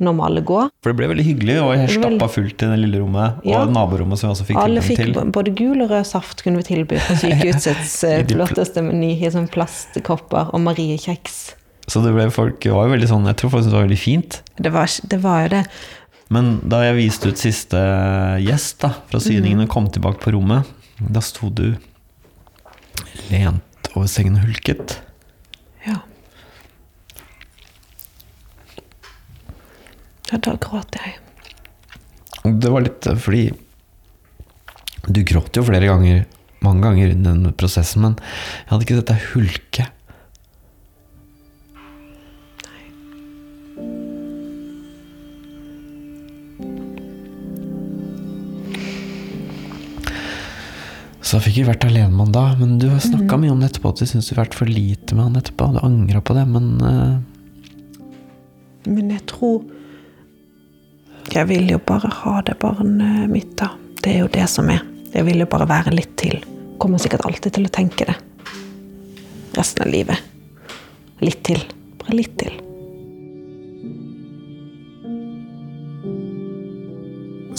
nå 0.00 0.14
må 0.16 0.24
alle 0.24 0.40
gå. 0.46 0.62
For 0.80 0.92
det 0.92 0.98
ble 1.02 1.10
veldig 1.12 1.26
hyggelig, 1.26 1.58
og 1.60 1.74
jeg 1.76 1.98
stappa 1.98 2.30
fullt 2.32 2.64
i 2.64 2.70
det 2.72 2.80
lille 2.80 3.02
rommet. 3.02 3.44
Ja. 3.44 3.60
Og 3.66 3.74
naborommet 3.76 4.20
som 4.20 4.30
vi 4.30 4.34
også 4.38 4.48
fikk 4.48 4.60
Alle 4.62 4.80
tilgang 4.80 5.12
fikk 5.12 5.20
til. 5.20 5.32
både 5.36 5.54
gul 5.60 5.84
og 5.84 5.92
rød 5.92 6.08
saft 6.08 6.44
kunne 6.46 6.62
vi 6.62 6.68
tilby 6.72 7.00
på 7.04 7.18
sykehusets 7.26 7.96
eh, 8.08 8.24
flotteste 8.32 8.84
meny 8.86 9.12
i 9.20 9.32
sånn 9.36 9.50
plastkopper 9.52 10.54
og 10.54 10.64
Marie-kjeks. 10.64 11.40
Så 11.90 12.00
det 12.04 12.12
ble 12.14 12.28
folk 12.32 12.60
det 12.62 12.70
var 12.70 12.86
jo 12.86 12.92
veldig 12.92 13.06
sånn 13.10 13.24
Jeg 13.26 13.36
tror 13.40 13.50
folk 13.50 13.64
syntes 13.64 13.72
det 13.72 13.78
var 13.80 13.86
veldig 13.88 13.98
fint. 13.98 14.36
Det 14.62 14.70
var, 14.70 14.92
det 15.10 15.18
var 15.24 15.40
jo 15.44 15.48
det. 15.56 15.62
Men 16.30 16.60
da 16.70 16.84
jeg 16.84 16.98
viste 17.00 17.32
ut 17.32 17.40
siste 17.40 17.78
gjest 18.44 18.78
da, 18.84 18.92
fra 19.10 19.18
syningen 19.22 19.64
og 19.64 19.72
kom 19.72 19.88
tilbake 19.90 20.22
på 20.22 20.34
rommet, 20.36 20.68
da 21.00 21.22
sto 21.24 21.50
du 21.50 21.72
lent 23.32 23.90
over 23.96 24.06
sengen 24.10 24.38
og 24.38 24.46
hulket. 24.46 24.94
Ja. 25.86 25.98
Ja, 30.30 30.38
da 30.38 30.54
gråt 30.62 30.94
jeg. 31.00 31.16
Det 32.62 32.70
var 32.70 32.86
litt 32.86 33.06
eh, 33.10 33.18
fordi 33.20 33.42
Du 35.10 35.20
gråt 35.26 35.56
jo 35.56 35.64
flere 35.66 35.88
ganger, 35.88 36.22
mange 36.62 36.84
ganger 36.84 37.10
i 37.10 37.18
den 37.18 37.50
prosessen, 37.58 38.04
men 38.04 38.14
jeg 38.20 38.70
hadde 38.70 38.86
ikke 38.86 38.98
sett 39.00 39.10
deg 39.10 39.24
Så 51.20 51.36
da 51.36 51.42
fikk 51.44 51.58
vi 51.60 51.66
vært 51.68 51.84
alene 51.84 52.10
med 52.14 52.30
han 52.30 52.32
da, 52.34 52.44
men 52.58 52.78
du 52.80 52.88
har 52.88 53.02
snakka 53.04 53.36
mye 53.40 53.52
om 53.52 53.60
det 53.60 53.68
etterpå, 53.70 53.92
at 53.92 54.00
du 54.00 54.08
syns 54.08 54.30
du 54.30 54.32
har 54.34 54.46
vært 54.46 54.56
for 54.56 54.70
lite 54.70 55.16
med 55.16 55.28
han 55.28 55.40
etterpå, 55.40 55.68
du 55.74 55.82
angra 55.84 56.22
på 56.24 56.36
det, 56.36 56.46
men 56.48 56.70
uh... 56.80 57.18
Men 58.88 59.10
jeg 59.12 59.20
tror 59.28 59.60
Jeg 61.34 61.44
vil 61.50 61.68
jo 61.68 61.76
bare 61.84 62.08
ha 62.22 62.38
det 62.46 62.56
barnet 62.62 63.28
mitt, 63.30 63.52
da. 63.60 63.68
Det 64.00 64.14
er 64.14 64.24
jo 64.24 64.30
det 64.32 64.46
som 64.48 64.70
er. 64.72 64.80
Jeg 65.12 65.26
vil 65.28 65.42
jo 65.44 65.46
bare 65.50 65.68
være 65.68 65.92
litt 65.92 66.16
til. 66.18 66.40
Kommer 66.80 66.98
sikkert 66.98 67.26
alltid 67.28 67.54
til 67.54 67.68
å 67.68 67.74
tenke 67.74 68.08
det. 68.08 68.16
Resten 69.54 69.84
av 69.84 69.92
livet. 69.92 70.24
Litt 71.20 71.44
til. 71.46 71.60
Bare 72.00 72.16
litt 72.16 72.34
til. 72.40 72.56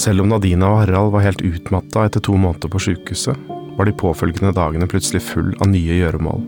Selv 0.01 0.25
om 0.25 0.31
Nadina 0.33 0.73
og 0.73 0.81
Harald 0.81 1.13
var 1.13 1.27
helt 1.27 1.45
utmatta 1.45 2.07
etter 2.09 2.23
to 2.25 2.33
måneder 2.39 2.71
på 2.73 2.81
sjukehuset, 2.81 3.50
var 3.77 3.87
de 3.87 3.93
påfølgende 3.95 4.53
dagene 4.55 4.87
plutselig 4.89 5.23
full 5.25 5.53
av 5.61 5.71
nye 5.71 5.99
gjøremål. 6.01 6.43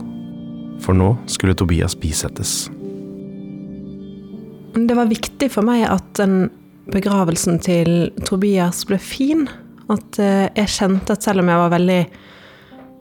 For 0.83 0.97
nå 0.97 1.13
skulle 1.31 1.55
Tobias 1.57 1.95
bisettes. 1.99 2.67
Det 4.73 4.97
var 4.97 5.11
viktig 5.11 5.51
for 5.53 5.65
meg 5.65 5.85
at 5.87 6.07
den 6.17 6.47
begravelsen 6.91 7.59
til 7.63 8.11
Tobias 8.27 8.83
ble 8.89 8.99
fin. 8.99 9.45
At 9.91 10.19
eh, 10.19 10.49
jeg 10.57 10.73
kjente 10.73 11.15
at 11.15 11.25
selv 11.25 11.43
om 11.43 11.51
jeg 11.51 11.61
var 11.61 11.73
veldig 11.73 11.99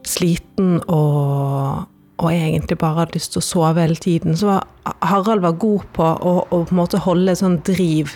sliten 0.06 0.76
og, 0.90 1.86
og 2.18 2.28
egentlig 2.30 2.78
bare 2.78 3.02
hadde 3.02 3.16
lyst 3.16 3.34
til 3.34 3.42
å 3.42 3.46
sove 3.46 3.82
hele 3.82 3.98
tiden, 3.98 4.36
så 4.38 4.50
var 4.50 4.96
Harald 5.06 5.44
var 5.44 5.58
god 5.62 5.86
på 5.94 6.06
å, 6.06 6.34
å 6.42 6.62
på 6.66 6.74
en 6.74 6.80
måte 6.80 7.02
holde 7.02 7.34
sånn 7.38 7.60
driv 7.66 8.14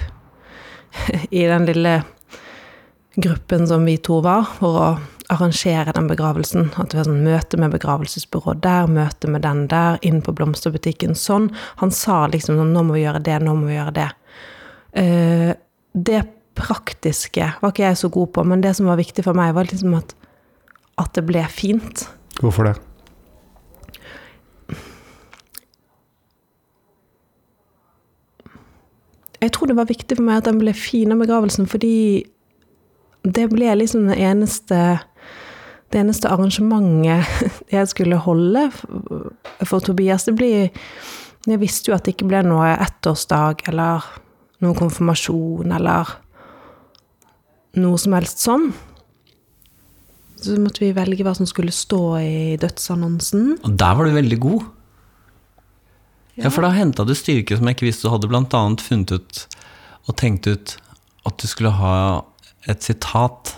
i 1.31 1.47
den 1.47 1.69
lille 1.71 2.01
gruppen 3.17 3.65
som 3.71 3.87
vi 3.89 3.97
to 4.03 4.21
var, 4.25 4.51
for 4.59 4.81
å 4.83 4.89
arrangere 5.33 5.93
den 5.93 6.09
begravelsen. 6.11 6.71
At 6.77 6.93
det 6.93 7.01
var 7.01 7.09
sånn 7.09 7.25
møte 7.27 7.59
med 7.61 7.75
begravelsesbyrå 7.75 8.57
der, 8.65 8.89
møte 8.91 9.31
med 9.31 9.45
den 9.47 9.67
der, 9.73 9.99
inn 10.07 10.23
på 10.25 10.35
blomsterbutikken 10.37 11.17
sånn. 11.19 11.51
Han 11.83 11.91
sa 11.95 12.27
liksom 12.31 12.59
sånn 12.61 12.73
'nå 12.75 12.87
må 12.87 12.97
vi 12.97 13.05
gjøre 13.05 13.23
det, 13.23 13.39
nå 13.43 13.55
må 13.55 13.71
vi 13.71 13.79
gjøre 13.79 13.97
det'. 14.01 14.13
Uh, 14.97 15.53
det 15.93 16.23
praktiske 16.57 17.53
var 17.61 17.73
ikke 17.73 17.85
jeg 17.85 17.97
så 18.01 18.09
god 18.09 18.33
på, 18.33 18.45
men 18.45 18.61
det 18.61 18.77
som 18.77 18.87
var 18.89 18.97
viktig 18.97 19.25
for 19.25 19.37
meg, 19.37 19.55
var 19.55 19.69
liksom 19.69 19.95
at, 19.99 20.15
at 20.99 21.13
det 21.15 21.27
ble 21.27 21.45
fint. 21.53 22.09
Hvorfor 22.41 22.71
det? 22.71 22.77
Jeg 29.41 29.53
tror 29.53 29.69
det 29.69 29.77
var 29.77 29.89
viktig 29.91 30.17
for 30.17 30.25
meg 30.25 30.41
at 30.41 30.49
den 30.49 30.59
ble 30.59 30.73
fin, 30.73 31.13
av 31.13 31.21
begravelsen, 31.21 31.69
fordi 31.69 32.25
det 33.27 33.49
ble 33.51 33.75
liksom 33.77 34.09
det 34.09 34.17
eneste 34.23 34.79
det 35.93 36.03
eneste 36.03 36.31
arrangementet 36.31 37.27
jeg 37.77 37.89
skulle 37.93 38.19
holde 38.23 38.69
for 39.65 39.81
Tobias. 39.81 40.27
Det 40.27 40.37
blir 40.37 40.71
Jeg 41.47 41.61
visste 41.63 41.93
jo 41.93 41.95
at 41.95 42.03
det 42.03 42.17
ikke 42.17 42.27
ble 42.27 42.41
noe 42.43 42.73
ettårsdag 42.75 43.69
eller 43.71 44.03
noen 44.65 44.75
konfirmasjon 44.75 45.71
eller 45.77 46.11
noe 47.79 48.01
som 48.03 48.17
helst 48.17 48.43
sånn. 48.43 48.73
Så 50.43 50.57
måtte 50.61 50.83
vi 50.83 50.91
velge 50.97 51.23
hva 51.25 51.37
som 51.39 51.47
skulle 51.49 51.73
stå 51.73 52.01
i 52.19 52.57
dødsannonsen. 52.61 53.61
Og 53.63 53.77
der 53.79 53.95
var 53.95 54.09
du 54.09 54.17
veldig 54.17 54.41
god. 54.43 54.67
Ja, 56.37 56.51
for 56.51 56.67
da 56.67 56.73
henta 56.75 57.07
du 57.07 57.15
styrke 57.17 57.57
som 57.57 57.69
jeg 57.69 57.79
ikke 57.79 57.87
visste 57.89 58.09
du 58.09 58.13
hadde, 58.13 58.29
annet 58.29 58.83
funnet 58.85 59.15
ut 59.15 59.45
og 60.07 60.19
tenkt 60.21 60.47
ut 60.51 60.77
at 61.27 61.39
du 61.41 61.47
skulle 61.49 61.73
ha 61.79 61.95
et 62.69 62.85
sitat 62.85 63.55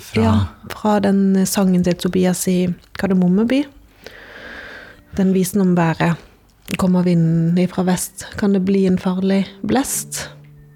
fra 0.00 0.22
Ja, 0.22 0.34
fra 0.70 0.98
den 1.00 1.46
sangen 1.46 1.84
til 1.84 1.98
Tobias 1.98 2.46
i 2.48 2.68
Kardemommeby. 2.98 3.64
Den 5.16 5.32
visen 5.34 5.60
om 5.60 5.74
været. 5.76 6.16
Kommer 6.78 7.02
vinden 7.04 7.58
ifra 7.58 7.82
vest, 7.84 8.26
kan 8.38 8.54
det 8.54 8.64
bli 8.64 8.86
en 8.86 8.98
farlig 8.98 9.44
blest. 9.66 10.28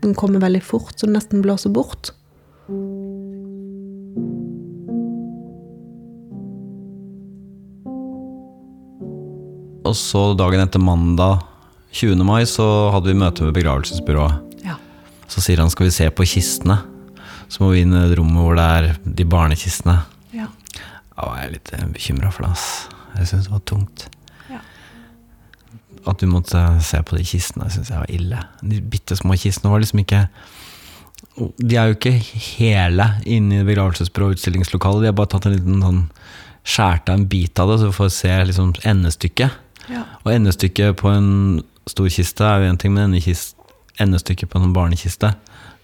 Den 0.02 0.14
kommer 0.14 0.42
veldig 0.42 0.62
fort, 0.62 0.92
så 0.96 1.06
den 1.06 1.16
nesten 1.16 1.42
blåser 1.42 1.72
bort. 1.72 2.12
Og 9.86 9.94
så 9.96 10.34
dagen 10.36 10.60
etter 10.60 10.82
mandag 10.82 11.40
20. 11.96 12.18
mai 12.26 12.44
så 12.44 12.66
hadde 12.92 13.08
vi 13.08 13.16
møte 13.16 13.46
med 13.46 13.54
begravelsesbyrået. 13.56 14.60
Ja. 14.66 14.76
Så 15.30 15.40
sier 15.40 15.62
han 15.62 15.70
skal 15.72 15.88
vi 15.88 15.94
se 15.94 16.10
på 16.10 16.26
kistene. 16.28 16.82
Så 17.48 17.62
må 17.62 17.72
vi 17.72 17.84
inn 17.84 17.94
i 17.94 18.02
det 18.10 18.18
rommet 18.18 18.42
hvor 18.42 18.58
det 18.58 18.66
er 18.66 19.00
de 19.04 19.26
barnekistene. 19.28 20.00
Ja. 20.34 20.48
Da 21.14 21.28
var 21.30 21.40
jeg 21.42 21.56
litt 21.56 21.72
bekymra 21.94 22.32
for 22.34 22.46
det. 22.46 22.52
ass. 22.56 22.66
Jeg 23.16 23.30
syntes 23.30 23.48
det 23.48 23.54
var 23.54 23.64
tungt. 23.70 24.06
Ja. 24.50 24.60
At 26.10 26.20
du 26.20 26.26
måtte 26.30 26.62
se 26.84 27.00
på 27.06 27.18
de 27.18 27.26
kistene, 27.26 27.70
syns 27.72 27.92
jeg 27.92 28.02
var 28.02 28.12
ille. 28.12 28.42
De 28.62 28.80
bitte 28.94 29.18
små 29.18 29.38
kistene 29.40 29.72
var 29.72 29.84
liksom 29.84 30.02
ikke 30.04 30.26
De 31.36 31.76
er 31.76 31.90
jo 31.90 31.96
ikke 31.96 32.12
hele 32.56 33.06
inne 33.28 33.60
i 33.60 33.64
begravelsesbyrå 33.66 34.30
og 34.30 34.36
utstillingslokalet. 34.36 35.04
De 35.04 35.10
har 35.10 35.16
bare 35.16 35.32
tatt 35.32 35.48
en 35.48 35.56
liten 35.56 35.84
sånn 35.84 36.02
av 36.82 37.12
en 37.12 37.28
bit 37.30 37.60
av 37.62 37.70
det, 37.70 37.78
så 37.78 37.90
du 37.90 37.94
får 37.94 38.08
se 38.10 38.32
liksom 38.48 38.72
endestykket. 38.88 39.52
Ja. 39.92 40.02
Og 40.24 40.32
endestykket 40.32 40.96
på 40.98 41.12
en 41.12 41.28
stor 41.86 42.08
kiste 42.10 42.44
er 42.44 42.64
jo 42.64 42.72
én 42.72 42.80
ting, 42.80 42.92
men 42.96 43.14
endestykket 43.14 44.50
på 44.50 44.58
en 44.58 44.74
barnekiste 44.74 45.34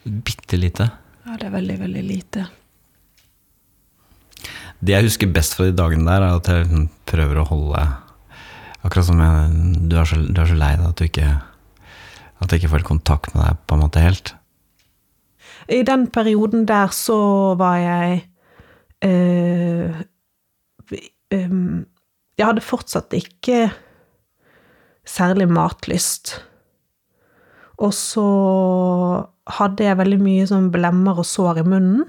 bitte 0.03 0.59
lite. 0.59 0.89
Ja, 1.33 1.39
det 1.41 1.49
er 1.49 1.55
veldig, 1.55 1.79
veldig 1.81 2.03
lite. 2.05 2.45
Det 4.83 4.93
jeg 4.93 5.07
husker 5.07 5.31
best 5.33 5.57
fra 5.57 5.71
de 5.71 5.77
dagene 5.79 6.05
der, 6.05 6.27
er 6.27 6.37
at 6.37 6.51
jeg 6.51 6.67
liksom 6.67 6.89
prøver 7.09 7.41
å 7.41 7.49
holde 7.49 7.85
Akkurat 8.83 9.07
som 9.07 9.21
jeg, 9.23 9.51
du, 9.87 9.95
er 9.95 10.09
så, 10.11 10.17
du 10.19 10.41
er 10.43 10.49
så 10.51 10.57
lei 10.59 10.73
deg 10.75 10.89
at 10.89 10.99
du 10.99 11.05
ikke 11.07 11.29
At 12.43 12.51
jeg 12.51 12.61
ikke 12.61 12.73
får 12.73 12.85
kontakt 12.89 13.37
med 13.37 13.45
deg 13.47 13.61
på 13.71 13.77
en 13.77 13.83
måte 13.85 14.03
helt. 14.03 14.33
I 15.71 15.85
den 15.87 16.09
perioden 16.11 16.67
der 16.67 16.91
så 16.91 17.55
var 17.55 17.77
jeg 17.79 18.25
øh, 19.07 20.03
øh, 20.91 21.55
Jeg 22.35 22.49
hadde 22.49 22.67
fortsatt 22.67 23.15
ikke 23.15 23.71
særlig 25.07 25.47
matlyst. 25.49 26.35
Og 27.79 27.95
så 27.95 28.27
hadde 29.51 29.87
jeg 29.87 29.99
veldig 29.99 30.21
mye 30.23 30.47
sånn 30.49 30.71
blemmer 30.75 31.19
og 31.19 31.27
sår 31.27 31.63
i 31.63 31.67
munnen. 31.67 32.05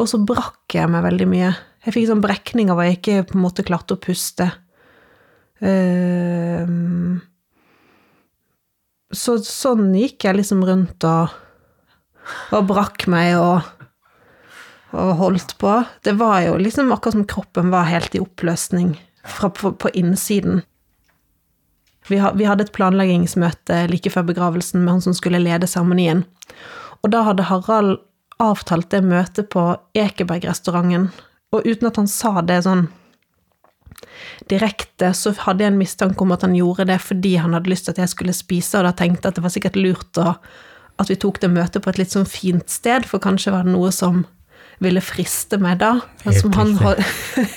Og 0.00 0.08
så 0.08 0.20
brakk 0.24 0.72
jeg 0.76 0.88
meg 0.88 1.04
veldig 1.04 1.28
mye. 1.28 1.50
Jeg 1.84 1.96
fikk 1.96 2.08
sånn 2.08 2.22
brekninger 2.24 2.76
hvor 2.76 2.86
jeg 2.86 2.98
ikke 2.98 3.24
på 3.28 3.36
en 3.36 3.44
måte 3.44 3.64
klarte 3.66 3.96
å 3.96 4.00
puste. 4.00 4.48
Ehm, 5.60 7.20
så 9.12 9.36
sånn 9.44 9.90
gikk 9.98 10.24
jeg 10.24 10.38
liksom 10.38 10.64
rundt 10.64 11.04
og, 11.08 11.34
og 12.56 12.66
brakk 12.70 13.04
meg 13.12 13.34
og, 13.40 13.68
og 14.96 15.12
holdt 15.20 15.56
på. 15.60 15.74
Det 16.06 16.16
var 16.20 16.40
jo 16.46 16.56
liksom 16.60 16.92
akkurat 16.94 17.18
som 17.18 17.28
kroppen 17.28 17.72
var 17.74 17.90
helt 17.90 18.16
i 18.16 18.22
oppløsning 18.22 18.94
fra, 19.24 19.52
på, 19.52 19.74
på 19.76 19.92
innsiden. 20.00 20.62
Vi, 22.10 22.18
ha, 22.18 22.32
vi 22.34 22.46
hadde 22.48 22.66
et 22.66 22.74
planleggingsmøte 22.74 23.84
like 23.90 24.10
før 24.12 24.26
begravelsen 24.32 24.82
med 24.82 24.96
han 24.96 25.04
som 25.04 25.16
skulle 25.16 25.42
lede 25.42 25.68
seremonien. 25.70 26.24
Og 27.04 27.12
da 27.14 27.22
hadde 27.28 27.46
Harald 27.48 28.00
avtalt 28.40 28.90
det 28.92 29.02
møtet 29.04 29.50
på 29.52 29.62
Ekeberg-restauranten. 29.96 31.10
Og 31.54 31.66
uten 31.66 31.90
at 31.90 32.00
han 32.00 32.08
sa 32.10 32.40
det 32.46 32.62
sånn 32.66 32.88
direkte, 34.50 35.12
så 35.14 35.32
hadde 35.44 35.64
jeg 35.64 35.74
en 35.74 35.80
mistanke 35.80 36.24
om 36.24 36.32
at 36.34 36.44
han 36.46 36.56
gjorde 36.56 36.88
det 36.88 36.98
fordi 37.04 37.36
han 37.40 37.54
hadde 37.56 37.70
lyst 37.70 37.86
til 37.86 37.94
at 37.94 38.02
jeg 38.04 38.12
skulle 38.14 38.36
spise, 38.36 38.78
og 38.78 38.86
da 38.88 38.94
tenkte 38.96 39.26
jeg 39.26 39.32
at 39.32 39.38
det 39.38 39.44
var 39.44 39.54
sikkert 39.54 39.78
lurt 39.78 40.20
å, 40.20 40.34
at 41.00 41.10
vi 41.10 41.18
tok 41.20 41.40
det 41.42 41.52
møtet 41.52 41.84
på 41.84 41.92
et 41.92 42.00
litt 42.00 42.14
sånn 42.14 42.28
fint 42.28 42.72
sted, 42.72 43.06
for 43.08 43.22
kanskje 43.22 43.54
var 43.54 43.66
det 43.66 43.74
noe 43.74 43.92
som 43.94 44.24
ville 44.80 45.02
friste 45.04 45.60
meg 45.62 45.80
da. 45.82 45.96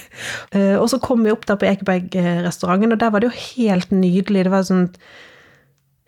Eh, 0.54 0.78
og 0.78 0.86
så 0.92 1.00
kom 1.02 1.24
vi 1.26 1.32
opp 1.34 1.48
der 1.50 1.58
på 1.60 1.66
Ekeberg-restauranten, 1.66 2.94
og 2.94 3.00
der 3.02 3.10
var 3.12 3.24
det 3.24 3.32
jo 3.32 3.40
helt 3.58 3.90
nydelig. 3.92 4.44
Det 4.46 4.52
var 4.54 4.66
sånn 4.68 4.84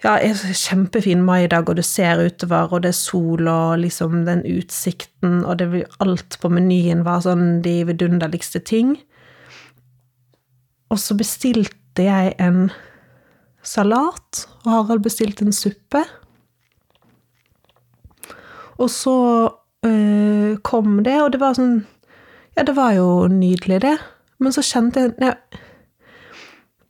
ja, 0.05 0.13
kjempefin 0.21 1.23
maidag, 1.25 1.71
og 1.71 1.79
du 1.79 1.83
ser 1.83 2.21
utover, 2.21 2.69
og 2.69 2.83
det 2.85 2.91
er 2.91 2.97
sol, 2.99 3.49
og 3.49 3.79
liksom 3.81 4.21
den 4.27 4.43
utsikten, 4.45 5.39
og 5.41 5.57
det, 5.59 5.87
alt 6.05 6.37
på 6.41 6.51
menyen 6.53 7.01
var 7.07 7.25
sånn 7.25 7.63
de 7.65 7.79
vidunderligste 7.89 8.61
ting. 8.61 8.93
Og 10.93 11.01
så 11.01 11.17
bestilte 11.17 12.05
jeg 12.05 12.35
en 12.37 12.69
salat, 13.65 14.45
og 14.63 14.71
Harald 14.71 15.03
bestilte 15.07 15.47
en 15.47 15.55
suppe. 15.55 16.05
Og 18.77 18.91
så 18.91 19.15
øh, 19.85 20.57
kom 20.65 21.03
det, 21.05 21.19
og 21.21 21.31
det 21.35 21.41
var 21.43 21.57
sånn 21.57 21.85
Ja, 22.55 22.63
det 22.63 22.75
var 22.77 22.93
jo 22.95 23.27
nydelig, 23.27 23.81
det. 23.83 23.97
Men 24.39 24.53
så 24.55 24.63
kjente 24.63 25.01
jeg 25.05 25.15
ja, 25.19 25.33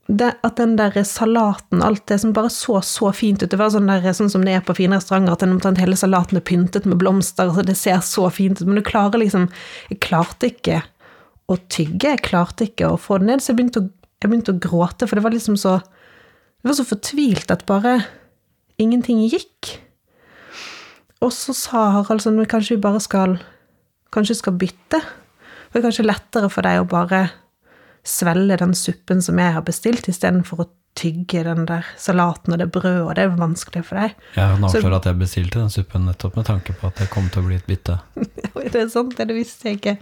det, 0.08 0.36
At 0.45 0.60
den 0.60 0.75
der 0.77 0.97
salaten, 1.03 1.81
alt 1.81 2.05
det 2.08 2.19
som 2.21 2.34
bare 2.34 2.51
så 2.53 2.81
så 2.86 3.12
fint 3.15 3.43
ut 3.43 3.49
Det 3.49 3.60
var 3.60 3.71
sånn, 3.73 3.89
der, 3.89 4.05
sånn 4.13 4.29
som 4.29 4.45
det 4.45 4.53
er 4.53 4.65
på 4.65 4.75
fine 4.77 4.99
restauranter, 4.99 5.34
at 5.34 5.63
den, 5.65 5.79
hele 5.81 5.97
salaten 5.97 6.38
er 6.38 6.45
pyntet 6.45 6.86
med 6.86 6.99
blomster, 7.01 7.49
så 7.53 7.65
det 7.65 7.77
ser 7.79 8.03
så 8.05 8.29
fint 8.29 8.62
ut. 8.62 8.67
Men 8.67 8.79
du 8.79 8.86
klarer 8.86 9.21
liksom 9.21 9.49
Jeg 9.89 10.01
klarte 10.05 10.51
ikke 10.53 10.84
å 11.49 11.58
tygge, 11.69 12.15
jeg 12.15 12.25
klarte 12.25 12.65
ikke 12.65 12.89
å 12.89 12.97
få 12.97 13.19
det 13.21 13.29
ned, 13.29 13.41
så 13.41 13.51
jeg 13.51 13.60
begynte 13.60 13.84
å, 13.84 13.89
jeg 14.21 14.31
begynte 14.31 14.53
å 14.55 14.62
gråte, 14.62 15.05
for 15.05 15.17
det 15.17 15.25
var 15.25 15.34
liksom 15.34 15.58
så 15.62 15.77
Det 15.81 16.69
var 16.69 16.77
så 16.77 16.88
fortvilt 16.89 17.51
at 17.53 17.65
bare 17.69 17.99
ingenting 18.81 19.21
gikk. 19.29 19.75
Og 21.26 21.34
så 21.34 21.56
sa 21.58 21.88
Harald 21.96 22.22
sånn, 22.24 22.38
men 22.40 22.50
kanskje 22.50 22.76
vi 22.78 22.84
bare 22.86 23.02
skal 23.04 23.40
Kanskje 24.16 24.38
skal 24.40 24.54
bytte? 24.56 25.02
For 25.02 25.76
det 25.76 25.82
er 25.82 25.86
kanskje 25.90 26.06
lettere 26.06 26.48
for 26.54 26.64
deg 26.64 26.80
å 26.80 26.86
bare 26.88 27.24
svelge 28.06 28.56
den 28.62 28.76
suppen 28.78 29.20
som 29.26 29.40
jeg 29.42 29.52
har 29.58 29.64
bestilt, 29.66 30.06
istedenfor 30.08 30.62
å 30.64 30.68
tygge 30.96 31.42
den 31.44 31.66
der 31.68 31.84
salaten 32.00 32.54
og 32.56 32.62
det 32.62 32.70
brødet, 32.72 33.02
og 33.04 33.10
det 33.18 33.26
er 33.26 33.34
vanskelig 33.36 33.82
for 33.84 34.00
deg. 34.00 34.14
Jeg 34.38 34.54
kan 34.54 34.70
Så- 34.70 34.78
avsløre 34.80 34.96
at 35.02 35.10
jeg 35.10 35.20
bestilte 35.20 35.60
den 35.60 35.74
suppen 35.74 36.06
nettopp 36.06 36.38
med 36.38 36.46
tanke 36.48 36.78
på 36.80 36.88
at 36.88 36.96
det 37.02 37.10
kom 37.10 37.28
til 37.34 37.42
å 37.44 37.48
bli 37.50 37.56
et 37.60 37.68
bytte. 37.68 37.98
Det 38.72 38.76
er 38.86 38.88
sant, 38.94 39.18
det 39.18 39.36
visste 39.36 39.68
jeg 39.70 39.82
ikke. 39.82 39.98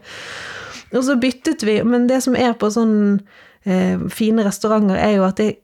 Og 0.94 1.04
så 1.04 1.18
byttet 1.20 1.64
vi, 1.66 1.80
men 1.84 2.06
det 2.08 2.22
som 2.24 2.36
er 2.36 2.54
på 2.54 2.70
sånne 2.70 3.20
eh, 3.66 3.98
fine 4.14 4.46
restauranter, 4.46 4.96
er 5.02 5.16
jo 5.18 5.24
at 5.26 5.38
det, 5.42 5.58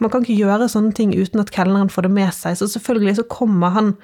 man 0.00 0.10
kan 0.10 0.24
ikke 0.24 0.40
gjøre 0.42 0.66
sånne 0.68 0.92
ting 0.94 1.14
uten 1.14 1.38
at 1.40 1.50
kelneren 1.54 1.88
får 1.92 2.08
det 2.08 2.10
med 2.10 2.34
seg. 2.34 2.56
Så 2.58 2.66
selvfølgelig 2.72 3.16
så 3.20 3.28
kommer 3.30 3.70
han 3.70 3.94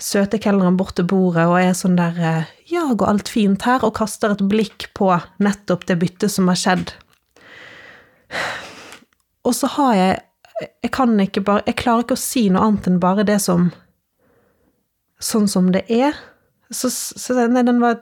søte 0.00 0.40
kelneren 0.42 0.78
bort 0.80 0.96
til 0.98 1.06
bordet 1.08 1.44
og 1.48 1.58
er 1.60 1.76
sånn 1.76 1.98
der 1.98 2.18
eh, 2.18 2.50
Ja, 2.70 2.86
går 2.94 3.10
alt 3.10 3.30
fint 3.32 3.64
her? 3.66 3.84
Og 3.86 3.94
kaster 3.98 4.34
et 4.34 4.42
blikk 4.48 4.88
på 4.96 5.12
nettopp 5.42 5.86
det 5.88 5.98
byttet 6.00 6.32
som 6.32 6.48
har 6.50 6.58
skjedd. 6.58 6.94
Og 9.44 9.54
så 9.56 9.70
har 9.76 9.94
jeg 9.98 10.18
Jeg 10.82 10.90
kan 10.92 11.20
ikke 11.20 11.40
bare 11.40 11.62
Jeg 11.66 11.80
klarer 11.80 12.04
ikke 12.04 12.18
å 12.18 12.20
si 12.20 12.48
noe 12.50 12.66
annet 12.66 12.86
enn 12.86 13.00
bare 13.02 13.24
det 13.24 13.40
som 13.42 13.70
Sånn 15.20 15.48
som 15.52 15.66
det 15.72 15.82
er. 15.92 16.16
Så, 16.72 16.88
så 16.88 17.34
nei, 17.36 17.62
den 17.66 17.80
var 17.82 17.98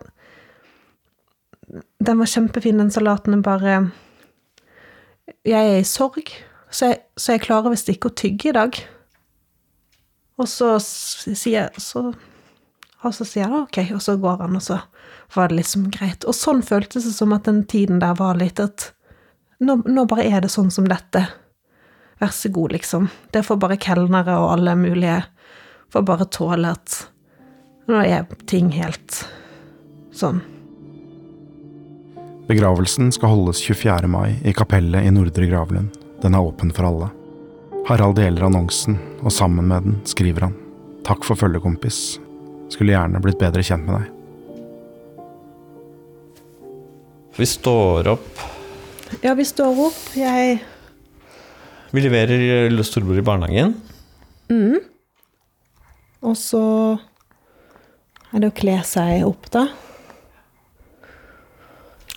Den 1.98 2.20
var 2.20 2.30
kjempefin, 2.30 2.78
den 2.78 2.92
salaten. 2.94 3.34
Den 3.34 3.42
bare 3.42 3.90
Jeg 5.44 5.72
er 5.72 5.80
i 5.80 5.88
sorg, 5.88 6.30
så 6.70 6.92
jeg, 6.92 7.02
så 7.16 7.34
jeg 7.34 7.42
klarer 7.46 7.72
visst 7.72 7.88
ikke 7.90 8.10
å 8.10 8.14
tygge 8.14 8.50
i 8.50 8.54
dag. 8.56 8.78
Og 10.38 10.48
så 10.48 10.76
sier 10.80 11.72
så, 11.82 12.12
Og 13.04 13.14
så 13.14 13.24
sier 13.26 13.44
jeg 13.44 13.62
ok, 13.62 13.78
og 13.94 14.02
så 14.02 14.16
går 14.18 14.40
han, 14.42 14.56
og 14.58 14.62
så 14.62 14.80
var 15.34 15.50
det 15.50 15.60
liksom 15.60 15.84
greit. 15.94 16.24
Og 16.26 16.34
sånn 16.34 16.64
føltes 16.66 17.06
det 17.06 17.14
som 17.14 17.34
at 17.36 17.46
den 17.46 17.62
tiden 17.70 18.00
der 18.02 18.16
var 18.18 18.38
litt 18.38 18.58
at 18.58 18.92
nå, 19.62 19.80
nå 19.86 20.06
bare 20.10 20.26
er 20.26 20.42
det 20.42 20.50
sånn 20.50 20.72
som 20.74 20.88
dette. 20.90 21.22
Vær 22.18 22.32
så 22.34 22.50
god, 22.50 22.74
liksom. 22.74 23.06
Det 23.30 23.44
får 23.46 23.60
bare 23.62 23.78
kelnere 23.78 24.34
og 24.42 24.50
alle 24.56 24.74
mulige 24.78 25.20
får 25.94 26.06
bare 26.10 26.26
tåle 26.34 26.74
at 26.74 26.98
nå 27.88 28.02
er 28.02 28.26
ting 28.50 28.72
helt 28.74 29.22
sånn. 30.12 30.42
Begravelsen 32.48 33.12
skal 33.12 33.34
holdes 33.36 33.60
24. 33.62 34.08
mai 34.08 34.40
i 34.42 34.56
kapellet 34.56 35.04
i 35.04 35.12
Nordre 35.12 35.46
Gravlund. 35.46 35.94
Den 36.22 36.34
er 36.34 36.50
åpen 36.50 36.72
for 36.74 36.88
alle. 36.88 37.12
Harald 37.88 38.18
deler 38.18 38.44
annonsen, 38.44 38.98
og 39.24 39.32
sammen 39.32 39.70
med 39.70 39.86
den 39.86 39.94
skriver 40.04 40.44
han 40.44 40.56
Takk 41.08 41.24
for 41.24 41.40
følget, 41.40 41.62
kompis. 41.64 42.18
Skulle 42.68 42.92
gjerne 42.92 43.22
blitt 43.24 43.40
bedre 43.40 43.62
kjent 43.64 43.86
med 43.88 43.96
deg. 43.96 44.10
Vi 47.38 47.46
står 47.48 48.10
opp. 48.12 48.42
Ja, 49.24 49.32
vi 49.38 49.46
står 49.48 49.80
opp. 49.86 50.02
Jeg 50.18 50.58
Vi 51.96 52.04
leverer 52.04 52.68
storebror 52.84 53.22
i 53.22 53.24
barnehagen. 53.24 53.72
Og 56.20 56.36
så 56.36 56.60
er 58.34 58.44
det 58.44 58.52
å 58.52 58.58
kle 58.58 58.76
seg 58.84 59.24
opp, 59.24 59.48
da. 59.54 59.64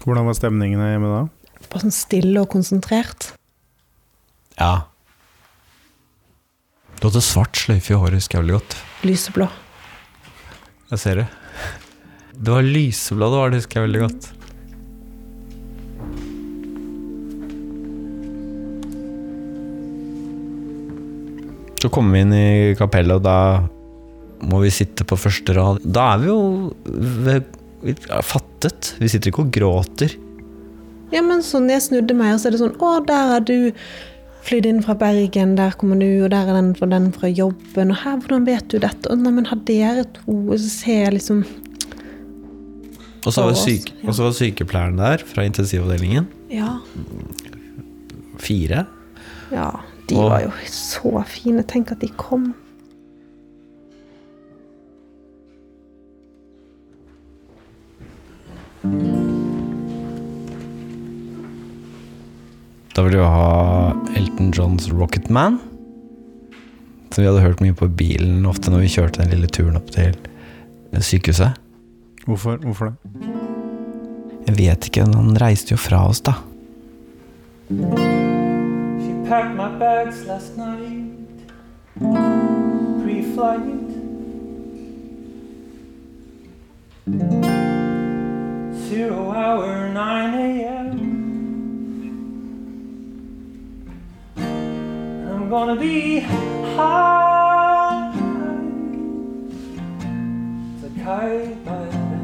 Hvordan 0.03 0.27
var 0.27 0.35
stemningen 0.35 0.83
hjemme 0.83 1.15
da? 1.15 1.25
Bare 1.69 1.85
sånn 1.85 1.95
stille 1.95 2.43
og 2.43 2.51
konsentrert. 2.51 3.31
Ja. 4.59 4.90
Du 7.01 7.07
hadde 7.09 7.23
svart 7.25 7.57
sløyfe 7.57 7.95
i 7.95 7.97
håret, 7.97 8.19
husker 8.19 8.37
jeg 8.37 8.43
veldig 8.43 8.59
godt. 8.59 8.73
Lyseblå. 9.09 9.47
Jeg 10.91 10.99
ser 11.01 11.15
det. 11.17 11.23
Det 12.37 12.53
var 12.53 12.67
lyseblå, 12.67 13.29
det 13.33 13.39
var 13.39 13.49
det, 13.49 13.61
husker 13.63 13.79
jeg 13.79 13.87
veldig 13.87 14.01
godt. 14.03 14.27
Så 21.81 21.89
kommer 21.89 22.13
vi 22.13 22.21
inn 22.21 22.37
i 22.37 22.75
kapellet, 22.77 23.17
og 23.17 23.25
da 23.25 23.65
må 24.53 24.61
vi 24.61 24.69
sitte 24.69 25.01
på 25.01 25.17
første 25.17 25.57
rad. 25.57 25.81
Da 25.81 26.11
er 26.13 26.21
vi 26.21 26.29
jo 26.29 26.39
ved, 27.25 27.49
vi 27.81 27.97
er 27.97 28.21
fattet. 28.21 28.93
Vi 29.01 29.09
sitter 29.09 29.33
ikke 29.33 29.47
og 29.47 29.53
gråter. 29.57 30.13
Ja, 31.09 31.25
men 31.25 31.41
sånn, 31.41 31.65
jeg 31.73 31.81
snudde 31.81 32.13
meg, 32.13 32.35
og 32.37 32.43
så 32.43 32.51
er 32.51 32.53
det 32.53 32.61
sånn 32.61 32.77
Å, 32.77 32.93
der 33.09 33.35
er 33.39 33.49
du 33.49 33.57
flydd 34.45 34.65
inn 34.69 34.81
fra 34.85 34.95
Bergen, 34.97 35.55
der 35.57 35.73
kommer 35.77 35.99
du, 36.01 36.07
og 36.25 36.31
der 36.33 36.49
er 36.49 36.57
den 36.57 36.71
fra, 36.77 36.87
den 36.89 37.11
fra 37.13 37.29
jobben, 37.29 37.91
og 37.93 37.99
her, 38.03 38.17
hvordan 38.23 38.45
vet 38.47 38.67
du 38.73 38.79
dette? 38.81 39.09
Og 39.11 39.19
nei, 39.21 39.31
men 39.35 39.45
har 39.51 39.59
dere 39.67 40.05
to 40.17 40.33
Og 40.49 40.57
så 40.59 40.69
ser 40.69 41.03
jeg 41.05 41.13
liksom 41.19 41.43
Og 43.25 43.29
så 43.35 43.43
var, 43.45 43.53
syke, 43.53 43.93
ja. 44.01 44.09
var 44.17 44.31
sykepleieren 44.33 44.97
der 44.97 45.21
fra 45.29 45.43
intensivavdelingen. 45.45 46.25
Ja. 46.49 46.79
Fire. 48.41 48.87
Ja, 49.51 49.67
de 50.09 50.15
Og- 50.17 50.31
var 50.31 50.41
jo 50.41 50.51
så 50.65 51.21
fine. 51.29 51.61
Tenk 51.63 51.91
at 51.91 52.01
de 52.01 52.07
kom. 52.17 52.55
Da 62.95 63.01
vil 63.05 63.13
du 63.15 63.21
ha 63.23 63.80
Elton 64.21 64.51
Johns 64.51 64.89
Rocketman. 64.89 65.59
Som 67.11 67.23
vi 67.23 67.27
hadde 67.27 67.41
hørt 67.41 67.61
mye 67.63 67.73
på 67.75 67.87
bilen 67.89 68.45
ofte 68.45 68.71
når 68.71 68.85
vi 68.85 68.91
kjørte 68.93 69.23
den 69.23 69.33
lille 69.33 69.49
turen 69.49 69.79
opp 69.79 69.89
til 69.95 70.13
sykehuset. 71.01 71.57
Hvorfor, 72.27 72.61
Hvorfor 72.61 72.91
det? 72.91 72.95
Jeg 74.47 74.57
vet 74.57 74.87
ikke, 74.87 75.05
men 75.07 75.17
han 75.17 75.41
reiste 75.41 75.73
jo 75.73 75.79
fra 75.81 76.03
oss, 76.09 76.21
da. 76.25 76.33
She 77.71 79.13
packed 79.29 79.55
my 79.55 79.69
bags 79.79 80.23
last 80.27 80.57
night, 80.57 81.47
pre-flight. 83.01 83.89
Zero 88.89 89.31
hour, 89.31 89.89
9 89.93 89.99
a.m. 90.35 90.80
gonna 95.51 95.75
be 95.75 96.23
high 96.77 98.07
a 100.79 100.89
kite 100.95 101.59
by 101.65 101.81
then. 101.91 102.21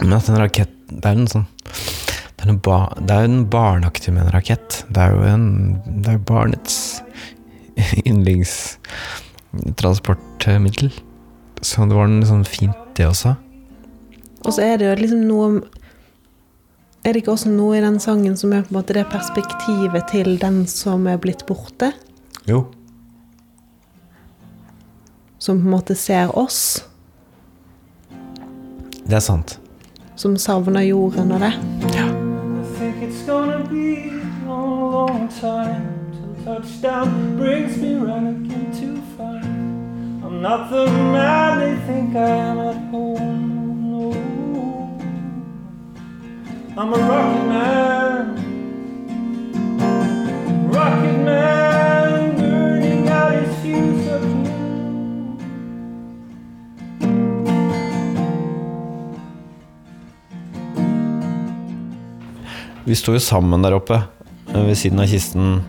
Men 0.00 0.12
at 0.16 0.28
en 0.28 0.38
rakett 0.40 0.72
Det 0.88 1.04
er 1.04 1.14
jo 1.20 1.26
sånn 1.28 1.44
Det 2.38 2.44
er, 2.46 2.52
ba, 2.64 2.88
det 2.96 3.12
er 3.12 3.20
jo 3.26 3.28
en 3.28 3.50
barneaktig 3.52 4.08
med 4.14 4.22
en 4.24 4.32
rakett. 4.32 4.86
Det 4.88 5.00
er 5.04 5.10
jo 5.12 5.20
en 5.28 5.76
Det 5.84 6.08
er 6.14 6.18
barnets 6.30 7.02
yndlingstransportmiddel. 8.08 10.88
Så 11.60 11.84
det 11.90 11.96
var 11.98 12.06
en 12.08 12.26
sånn 12.26 12.44
fint, 12.48 12.80
det 12.96 13.06
også. 13.10 13.30
Og 14.46 14.50
så 14.54 14.60
er 14.64 14.74
det 14.80 14.86
jo 14.88 14.94
liksom 15.02 15.22
noe 15.28 15.46
Er 17.08 17.12
det 17.16 17.22
ikke 17.22 17.32
også 17.32 17.48
noe 17.48 17.78
i 17.78 17.80
den 17.80 17.94
sangen 18.04 18.34
som 18.36 18.50
er 18.52 18.66
på 18.66 18.68
en 18.74 18.76
måte 18.76 18.92
det 18.92 19.06
perspektivet 19.08 20.02
til 20.10 20.34
den 20.42 20.66
som 20.68 21.06
er 21.08 21.16
blitt 21.16 21.46
borte? 21.48 21.94
Jo. 22.44 22.66
som 25.38 25.56
på 25.62 25.64
en 25.64 25.70
måte 25.70 25.94
ser 25.94 26.28
oss, 26.36 26.84
Det 29.06 29.14
er 29.16 29.20
sant. 29.24 29.58
som 30.16 30.36
savner 30.36 30.80
jorden 30.80 31.32
og 31.32 31.40
det. 31.40 31.52
I 31.54 32.78
think 32.78 32.96
it's 33.02 33.24
gonna 33.26 33.64
be 33.70 34.10
a 34.46 34.66
long 34.66 35.28
time 35.40 35.86
till 36.12 36.44
touchdown 36.44 37.36
brings 37.38 37.76
me 37.78 37.94
right 37.96 38.28
again 38.36 38.68
to 38.80 39.00
find 39.16 40.22
I'm 40.24 40.42
not 40.42 40.68
the 40.70 40.84
man 40.92 41.58
they 41.60 41.76
think 41.86 42.14
I 42.14 42.50
am 42.50 42.58
at 42.58 42.76
home. 42.90 43.57
I'm 46.78 46.92
a 46.92 46.96
rocket 46.96 47.46
man, 47.48 48.26
rocket 50.70 51.18
man, 51.24 52.36
burning 52.36 53.08
out 53.08 53.32
his 53.34 53.56
fuse 53.62 54.06
of 54.14 54.22
blue. 54.22 55.34
Vi 62.84 62.94
sto 62.94 63.12
jo 63.16 63.18
sammen 63.18 63.66
der 63.66 63.74
oppe 63.74 63.98
eh, 63.98 64.62
ved 64.62 64.78
siden 64.78 65.02
av 65.02 65.10
kisten 65.10 65.64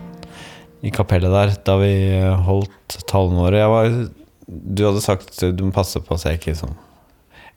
i 0.86 0.92
kapellet 0.94 1.34
der 1.34 1.56
da 1.66 1.76
vi 1.82 1.90
eh, 2.20 2.38
holdt 2.46 3.00
tallene 3.10 3.48
våre. 3.48 3.66
Var, 3.74 3.98
du 4.46 4.84
hadde 4.86 5.02
sagt 5.02 5.42
du 5.42 5.66
må 5.66 5.74
passe 5.74 5.98
på 5.98 6.14
så 6.14 6.30
jeg 6.30 6.38
ikke 6.44 6.54
sånn 6.62 6.78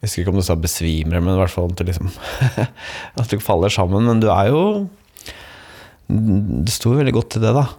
Jeg 0.04 0.10
husker 0.10 0.26
ikke 0.26 0.34
om 0.34 0.40
du 0.42 0.44
sa 0.44 0.56
besvimer, 0.60 1.22
men 1.24 1.38
i 1.38 1.40
hvert 1.40 1.54
fall 1.54 1.70
at 1.72 1.80
du 1.80 1.88
liksom 1.88 2.10
At 3.22 3.32
du 3.32 3.38
faller 3.40 3.72
sammen. 3.72 4.04
Men 4.10 4.20
du 4.20 4.28
er 4.28 4.50
jo 4.52 4.64
Du 6.12 6.72
sto 6.74 6.92
veldig 6.92 7.14
godt 7.16 7.30
til 7.38 7.46
det, 7.46 7.54
da. 7.56 7.70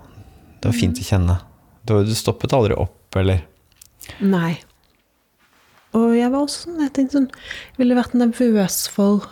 Det 0.57 0.71
var 0.71 0.79
fint 0.79 0.97
å 0.97 1.05
kjenne. 1.05 1.37
Du, 1.85 1.99
du 2.01 2.15
stoppet 2.17 2.55
aldri 2.57 2.79
opp, 2.81 3.13
eller? 3.21 3.43
Nei. 4.25 4.55
Og 5.95 6.15
jeg 6.17 6.33
var 6.33 6.47
også 6.47 6.65
sånn, 6.65 6.81
jeg 6.81 6.95
tenkte 6.97 7.19
sånn, 7.19 7.29
jeg 7.29 7.83
ville 7.83 7.99
vært 7.99 8.17
nervøs 8.17 8.79
for 8.91 9.29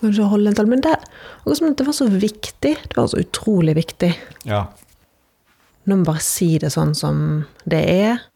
kanskje 0.00 0.24
å 0.26 0.32
holde 0.32 0.50
en 0.50 0.58
tale, 0.58 0.72
men 0.72 0.82
det, 0.82 0.96
det 1.46 1.86
var 1.86 1.94
så 1.94 2.08
viktig, 2.10 2.74
det 2.74 2.98
var 2.98 3.06
så 3.12 3.22
utrolig 3.22 3.76
viktig. 3.78 4.10
Ja. 4.50 4.64
Nå 5.86 6.00
må 6.00 6.10
bare 6.10 6.24
si 6.26 6.56
det 6.58 6.72
sånn 6.74 6.96
som 6.98 7.44
det 7.62 7.84
er, 7.86 8.26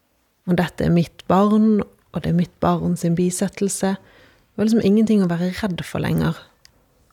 og 0.47 0.55
dette 0.63 0.87
er 0.87 0.95
mitt 0.95 1.27
barn, 1.27 1.81
og 2.17 2.23
det 2.25 2.31
er 2.31 2.39
mitt 2.39 2.53
barn 2.59 2.97
sin 2.97 3.15
bisettelse. 3.15 3.93
Det 3.97 4.57
var 4.57 4.65
liksom 4.65 4.81
ingenting 4.81 5.21
å 5.21 5.29
være 5.29 5.51
redd 5.59 5.83
for 5.85 6.01
lenger. 6.01 6.39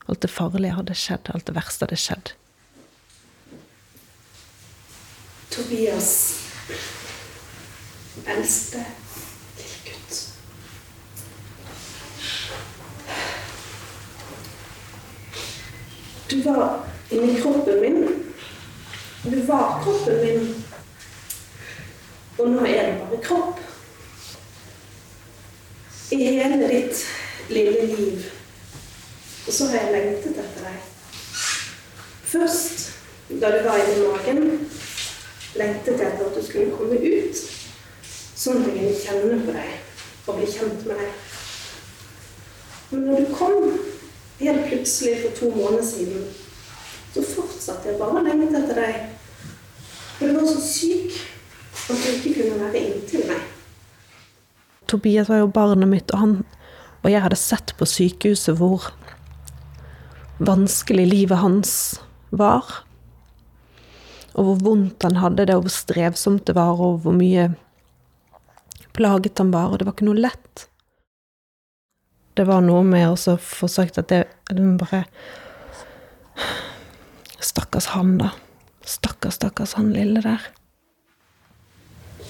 Alt 0.09 0.23
det 0.25 0.31
farlige 0.33 0.79
hadde 0.79 0.97
skjedd, 0.97 1.29
alt 1.35 1.45
det 1.49 1.55
verste 1.57 1.85
hadde 1.85 1.99
skjedd. 2.01 2.33
Tobias, 5.53 6.13
eldste 8.25 8.81
lille 9.59 9.83
gutt. 9.85 10.17
Du 16.33 16.41
var 16.49 16.81
inni 17.13 17.37
kroppen 17.43 17.81
min. 17.85 18.01
Du 19.29 19.39
var 19.53 19.79
kroppen 19.85 20.25
min. 20.25 20.51
Og 22.39 22.51
nå 22.57 22.65
er 22.67 22.89
det 22.89 22.99
bare 23.05 23.23
kropp. 23.29 23.65
I 26.15 26.25
hele 26.25 26.69
ditt 26.69 27.07
lille 27.49 27.87
liv. 27.87 28.25
Og 29.47 29.53
så 29.53 29.67
har 29.67 29.81
jeg 29.81 29.93
lengtet 29.93 30.37
etter 30.39 30.63
deg. 30.63 30.77
Først, 32.35 32.85
da 33.41 33.51
du 33.51 33.65
var 33.67 33.81
inni 33.83 34.05
magen, 34.07 34.69
lengtet 35.59 35.99
jeg 35.99 36.13
etter 36.13 36.29
at 36.29 36.37
du 36.39 36.45
skulle 36.47 36.77
komme 36.79 37.01
ut, 37.03 37.41
sånn 38.37 38.63
at 38.63 38.69
jeg 38.71 38.77
kunne 38.79 39.01
kjenne 39.01 39.41
på 39.43 39.57
deg 39.57 40.29
og 40.29 40.39
bli 40.39 40.47
kjent 40.53 40.87
med 40.87 41.03
deg. 41.03 41.19
Men 42.93 43.05
når 43.09 43.25
du 43.25 43.35
kom, 43.35 43.75
helt 44.39 44.69
plutselig 44.69 45.17
for 45.25 45.39
to 45.41 45.51
måneder 45.57 45.89
siden, 45.89 46.29
så 47.15 47.27
fortsatte 47.27 47.91
jeg 47.91 47.99
bare 47.99 48.23
å 48.23 48.25
lengte 48.29 48.63
etter 48.63 48.81
deg. 48.85 49.03
For 50.15 50.31
du 50.31 50.39
var 50.39 50.47
så 50.47 50.63
syk 50.63 51.19
at 51.91 52.07
du 52.07 52.09
ikke 52.15 52.39
kunne 52.39 52.63
være 52.69 52.87
inntil 52.87 53.27
meg. 53.33 53.54
Tobias 54.91 55.31
var 55.31 55.43
jo 55.43 55.53
barnet 55.53 55.89
mitt, 55.91 56.13
og, 56.13 56.21
han, 56.21 56.35
og 57.03 57.11
jeg 57.13 57.25
hadde 57.25 57.41
sett 57.41 57.75
på 57.79 57.89
sykehuset 57.89 58.59
hvor 58.59 58.91
vanskelig 60.45 61.07
livet 61.09 61.41
hans 61.41 61.73
var. 62.35 62.65
Og 64.35 64.49
hvor 64.49 64.63
vondt 64.67 65.07
han 65.07 65.21
hadde 65.23 65.47
det, 65.47 65.57
og 65.57 65.67
hvor 65.67 65.75
strevsomt 65.75 66.47
det 66.49 66.57
var, 66.59 66.81
og 66.81 67.05
hvor 67.05 67.15
mye 67.15 67.53
plaget 68.95 69.39
han 69.39 69.53
var. 69.55 69.71
Og 69.71 69.79
det 69.79 69.89
var 69.89 69.97
ikke 69.97 70.09
noe 70.11 70.25
lett. 70.25 70.67
Det 72.35 72.47
var 72.49 72.65
noe 72.67 72.83
med 72.87 73.07
å 73.13 73.37
få 73.39 73.69
sagt 73.71 74.01
at 74.03 74.11
det, 74.11 74.25
det 74.51 74.67
bare 74.81 75.05
Stakkars 77.45 77.93
han, 77.93 78.17
da. 78.19 78.33
Stakkars, 78.89 79.37
stakkars 79.39 79.77
han 79.79 79.93
lille 79.95 80.23
der. 80.25 80.49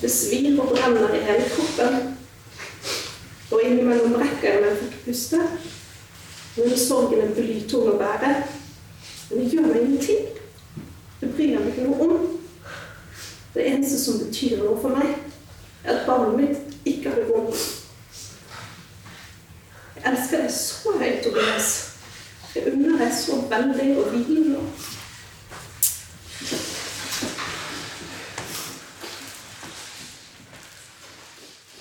Det 0.00 0.10
svir 0.10 0.58
og 0.58 0.74
brenner 0.74 1.14
i 1.14 1.22
hele 1.24 1.46
kroppen. 1.54 2.16
Og 3.54 3.62
innimellom 3.62 4.16
rekker 4.18 4.48
jeg 4.50 4.62
meg 4.64 4.78
for 4.78 4.88
ikke 4.88 5.04
puste. 5.04 5.40
Når 6.56 6.78
sorgen 6.78 7.20
er 7.22 7.34
blytung 7.36 7.92
å 7.92 7.98
bære. 8.00 8.32
Men 9.28 9.38
det 9.38 9.52
gjør 9.52 9.68
meg 9.68 9.84
ingenting. 9.84 10.24
Det 11.20 11.30
bryr 11.36 11.52
jeg 11.52 11.62
meg 11.62 11.70
ikke 11.70 11.86
noe 11.86 12.08
om. 12.08 12.24
Det 13.54 13.68
eneste 13.70 14.00
som 14.02 14.18
betyr 14.18 14.58
noe 14.58 14.74
for 14.82 14.98
meg, 14.98 15.14
er 15.84 15.92
at 15.94 16.06
barnet 16.08 16.40
mitt 16.40 16.88
ikke 16.90 17.12
har 17.12 17.20
det 17.22 17.28
vondt. 17.30 17.62
Jeg 19.94 20.04
elsker 20.10 20.42
deg 20.42 20.50
så 20.50 20.96
høyt, 20.98 21.22
Tobias. 21.22 21.70
Jeg 22.56 22.74
unner 22.74 22.98
deg 23.04 23.14
så 23.14 23.38
veldig 23.54 23.88
å 24.02 24.08
hvile 24.10 24.42
nå. 24.50 24.66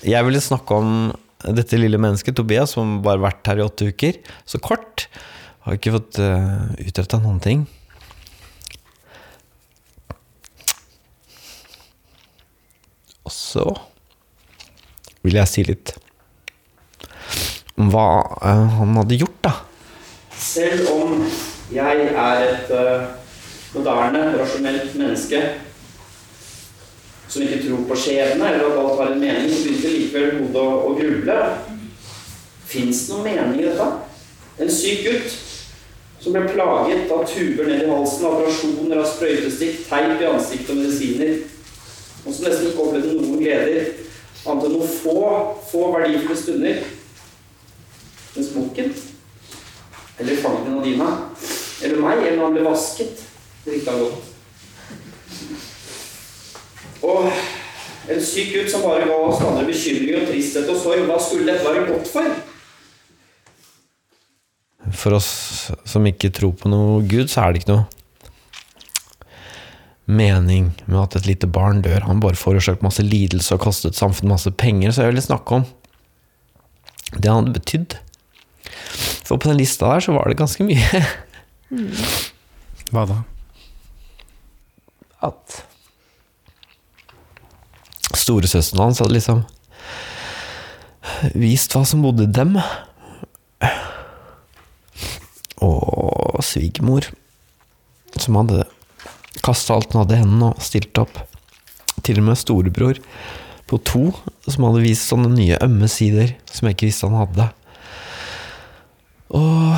Jeg 0.03 0.25
ville 0.29 0.41
snakke 0.43 0.77
om 0.77 0.95
dette 1.51 1.79
lille 1.79 1.99
mennesket, 1.99 2.35
Tobias, 2.37 2.75
som 2.77 3.01
bare 3.03 3.19
har 3.19 3.25
vært 3.27 3.49
her 3.51 3.59
i 3.59 3.65
åtte 3.65 3.89
uker. 3.91 4.19
Så 4.47 4.61
kort. 4.63 5.07
Har 5.63 5.77
ikke 5.77 5.95
fått 5.95 6.19
uh, 6.23 6.71
utretta 6.83 7.19
noen 7.23 7.39
ting. 7.43 7.65
Og 13.23 13.31
så 13.31 13.65
vil 15.23 15.39
jeg 15.39 15.51
si 15.51 15.63
litt 15.67 15.93
om 17.79 17.87
hva 17.91 18.07
uh, 18.43 18.65
han 18.79 18.97
hadde 18.99 19.19
gjort, 19.21 19.39
da. 19.47 19.53
Selv 20.43 20.89
om 20.91 21.21
jeg 21.73 22.09
er 22.11 22.43
et 22.43 22.73
uh, 22.75 23.13
moderne, 23.73 24.25
rasjonelt 24.37 24.97
menneske 24.99 25.39
som 27.33 27.41
ikke 27.41 27.63
tror 27.63 27.85
på 27.89 27.95
skjebne, 27.97 28.45
eller 28.45 28.67
at 28.67 28.79
alt 28.79 28.99
har 28.99 29.11
en 29.11 29.21
mening, 29.21 29.49
så 29.49 29.63
begynte 29.65 29.89
likevel 29.89 30.35
hodet 30.37 30.61
å, 30.61 30.73
å 30.85 30.91
gruble. 30.99 31.37
Fins 32.69 32.99
det 33.07 33.15
noen 33.15 33.25
mening 33.25 33.61
i 33.63 33.65
dette? 33.65 33.87
En 34.61 34.69
syk 34.69 35.01
gutt 35.07 35.39
som 36.21 36.35
ble 36.35 36.43
plaget 36.51 37.09
av 37.11 37.23
tuber 37.27 37.67
ned 37.67 37.81
i 37.83 37.89
halsen, 37.89 38.27
operasjoner, 38.29 38.99
av 39.01 39.09
sprøytestikk, 39.09 39.81
teip 39.89 40.21
i 40.21 40.27
ansiktet 40.29 40.69
og 40.75 40.83
medisiner, 40.83 41.33
og 42.23 42.27
som 42.29 42.45
nesten 42.45 42.69
ikke 42.69 42.85
opplevde 42.85 43.15
noen 43.17 43.41
gleder, 43.41 43.89
annet 44.43 44.67
enn 44.69 44.75
noen 44.77 44.93
få, 44.93 45.17
få 45.71 45.87
verdifulle 45.95 46.37
stunder. 46.37 46.85
Mens 48.35 48.53
bukken, 48.53 48.93
eller 50.21 50.43
fangen 50.45 50.77
av 50.77 50.85
dina, 50.85 51.09
eller 51.81 52.05
meg, 52.05 52.21
eller 52.21 52.37
når 52.37 52.45
han 52.45 52.55
ble 52.59 52.67
vasket, 52.69 53.25
drikka 53.65 53.97
godt. 54.03 54.32
Og 57.03 57.27
en 58.11 58.21
syk 58.23 58.53
gutt 58.53 58.71
som 58.71 58.83
bare 58.85 59.07
ga 59.07 59.15
oss 59.27 59.41
andre 59.43 59.65
bekymringer 59.67 60.21
og 60.21 60.29
tristhet 60.31 60.69
og 60.71 60.79
sorg, 60.79 61.05
hva 61.07 61.19
skulle 61.21 61.47
dette 61.51 61.65
være 61.67 61.87
godt 61.89 62.09
for? 62.11 62.29
For 64.93 65.15
oss 65.17 65.29
som 65.87 66.07
ikke 66.07 66.31
tror 66.35 66.55
på 66.59 66.71
noe 66.71 67.01
Gud, 67.07 67.29
så 67.31 67.43
er 67.43 67.53
det 67.53 67.63
ikke 67.63 67.75
noe 67.75 67.85
mening 70.03 70.73
med 70.83 70.99
at 70.99 71.15
et 71.15 71.27
lite 71.29 71.47
barn 71.47 71.81
dør. 71.83 72.03
Han 72.07 72.19
bare 72.23 72.39
forårsaket 72.39 72.83
masse 72.83 73.03
lidelse 73.05 73.55
og 73.55 73.63
kostet 73.63 73.95
samfunnet 73.95 74.35
masse 74.35 74.51
penger. 74.59 74.91
Så 74.91 75.05
jeg 75.05 75.13
ville 75.13 75.23
snakke 75.23 75.59
om 75.59 75.67
det 77.13 77.29
han 77.29 77.43
hadde 77.43 77.55
betydd. 77.55 77.97
For 79.23 79.39
på 79.39 79.51
den 79.51 79.61
lista 79.61 79.93
der 79.93 80.03
så 80.03 80.15
var 80.15 80.27
det 80.27 80.39
ganske 80.39 80.65
mye. 80.67 81.03
Hva 82.91 83.05
da? 83.09 83.21
At 85.23 85.63
storesøsteren 88.23 88.87
hans 88.87 89.01
hadde 89.03 89.17
liksom 89.17 89.43
vist 91.35 91.73
hva 91.75 91.83
som 91.87 92.03
bodde 92.03 92.27
i 92.27 92.33
dem. 92.33 92.57
Og 95.63 96.39
svigermor, 96.43 97.07
som 98.19 98.39
hadde 98.41 98.65
kasta 99.43 99.75
alt 99.75 99.93
hun 99.93 100.03
hadde 100.03 100.17
i 100.17 100.21
hendene 100.23 100.51
og 100.53 100.63
stilt 100.63 100.99
opp. 101.01 101.15
Til 102.03 102.19
og 102.19 102.27
med 102.29 102.39
storebror 102.39 102.99
på 103.69 103.79
to 103.87 104.05
som 104.47 104.65
hadde 104.67 104.83
vist 104.83 105.07
sånne 105.09 105.31
nye 105.33 105.59
ømme 105.63 105.87
sider 105.91 106.33
som 106.51 106.67
jeg 106.67 106.77
ikke 106.77 106.89
visste 106.89 107.09
han 107.09 107.21
hadde. 107.23 107.47
Og 109.33 109.77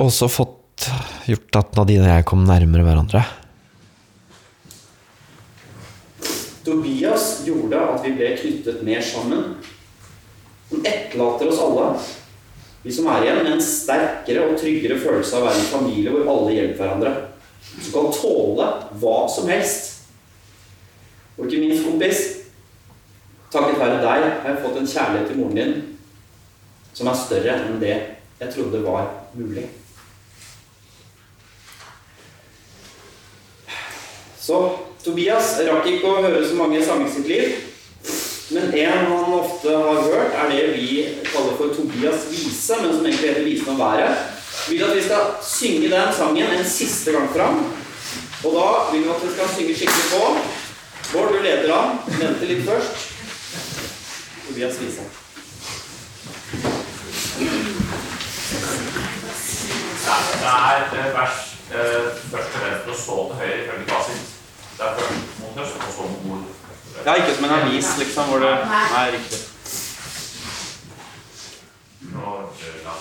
også 0.00 0.30
fått 0.32 0.88
gjort 1.28 1.60
at 1.60 1.76
Nadine 1.76 2.06
og 2.06 2.12
jeg 2.14 2.26
kom 2.28 2.42
nærmere 2.48 2.86
hverandre. 2.86 3.22
Tobias 6.70 7.42
gjorde 7.46 7.80
at 7.82 8.04
vi 8.06 8.14
ble 8.14 8.30
knyttet 8.38 8.82
mer 8.86 9.02
sammen. 9.02 9.54
Han 10.70 10.86
etterlater 10.86 11.50
oss 11.50 11.62
alle, 11.64 11.86
vi 12.82 12.92
som 12.94 13.08
er 13.10 13.24
igjen, 13.26 13.42
med 13.42 13.56
en 13.56 13.64
sterkere 13.64 14.46
og 14.46 14.58
tryggere 14.60 15.00
følelse 15.02 15.36
av 15.36 15.42
å 15.42 15.48
være 15.48 15.60
en 15.60 15.72
familie 15.72 16.12
hvor 16.14 16.30
alle 16.30 16.54
hjelper 16.54 16.84
hverandre. 16.84 17.14
Som 17.74 17.90
kan 17.96 18.14
tåle 18.14 18.68
hva 19.02 19.16
som 19.28 19.50
helst. 19.50 20.06
Og 21.36 21.48
ikke 21.48 21.64
minst, 21.64 21.84
kompis, 21.84 22.22
takket 23.50 23.80
være 23.80 23.98
deg 24.04 24.24
har 24.28 24.48
jeg 24.52 24.62
fått 24.62 24.78
en 24.78 24.90
kjærlighet 24.94 25.30
til 25.30 25.40
moren 25.40 25.58
din 25.58 25.76
som 26.94 27.08
er 27.10 27.18
større 27.18 27.54
enn 27.56 27.78
det 27.82 27.94
jeg 28.40 28.52
trodde 28.54 28.80
var 28.84 29.10
mulig. 29.34 29.66
Så 34.40 34.60
Tobias 35.04 35.54
rakk 35.64 35.86
ikke 35.88 36.08
å 36.10 36.22
høre 36.26 36.40
så 36.44 36.56
mange 36.58 36.80
sanger 36.84 37.08
i 37.08 37.12
sitt 37.14 37.28
liv. 37.30 37.52
Men 38.50 38.72
en 38.74 39.06
han 39.06 39.32
ofte 39.32 39.72
har 39.72 40.00
hørt, 40.02 40.34
er 40.34 40.50
det 40.50 40.64
vi 40.74 41.04
kaller 41.30 41.54
for 41.56 41.72
Tobias 41.72 42.26
vise, 42.32 42.76
men 42.82 42.92
som 42.92 43.06
egentlig 43.06 43.30
heter 43.30 43.46
Visen 43.46 43.70
om 43.72 43.78
været. 43.80 44.26
Vil 44.68 44.82
at 44.84 44.96
vi 44.96 45.04
skal 45.06 45.30
synge 45.46 45.92
den 45.92 46.10
sangen 46.16 46.56
en 46.56 46.66
siste 46.68 47.14
gang 47.14 47.30
fram. 47.32 47.62
Og 48.44 48.56
da 48.56 48.66
vil 48.90 49.06
vi 49.06 49.12
at 49.14 49.22
vi 49.24 49.30
skal 49.36 49.54
synge 49.54 49.76
skikkelig 49.78 50.10
på. 50.10 50.24
Bård, 51.12 51.32
du 51.32 51.38
leder 51.46 51.72
an. 51.76 51.96
Vente 52.18 52.50
litt 52.50 52.66
først. 52.66 53.06
Tobias 54.48 54.80
vise. 54.82 55.06
Det 60.40 60.50
er 60.50 60.84
eh, 60.98 61.08
vers 61.14 61.40
eh, 61.70 62.12
først 62.32 62.52
til 62.52 62.60
fremst 62.60 62.92
og 62.92 63.00
så 63.04 63.18
til 63.30 63.40
høyre 63.44 63.62
ifølge 63.62 63.88
fasit. 63.94 64.29
Det 64.80 64.88
er 64.88 64.94
først 64.94 65.40
mot 65.40 65.64
øst 65.64 65.74
og 65.76 65.92
så 65.96 66.02
mot 66.02 66.26
nord. 66.26 66.44
Ja, 67.06 67.14
ikke 67.14 67.34
som 67.34 67.44
en 67.44 67.50
avis, 67.50 67.98
liksom, 67.98 68.24
hvor 68.24 68.38
det 68.38 68.52
Nei, 68.94 69.10
riktig. 69.10 69.38
Og, 72.14 72.42
eh, 72.60 72.76
ja. 72.84 72.94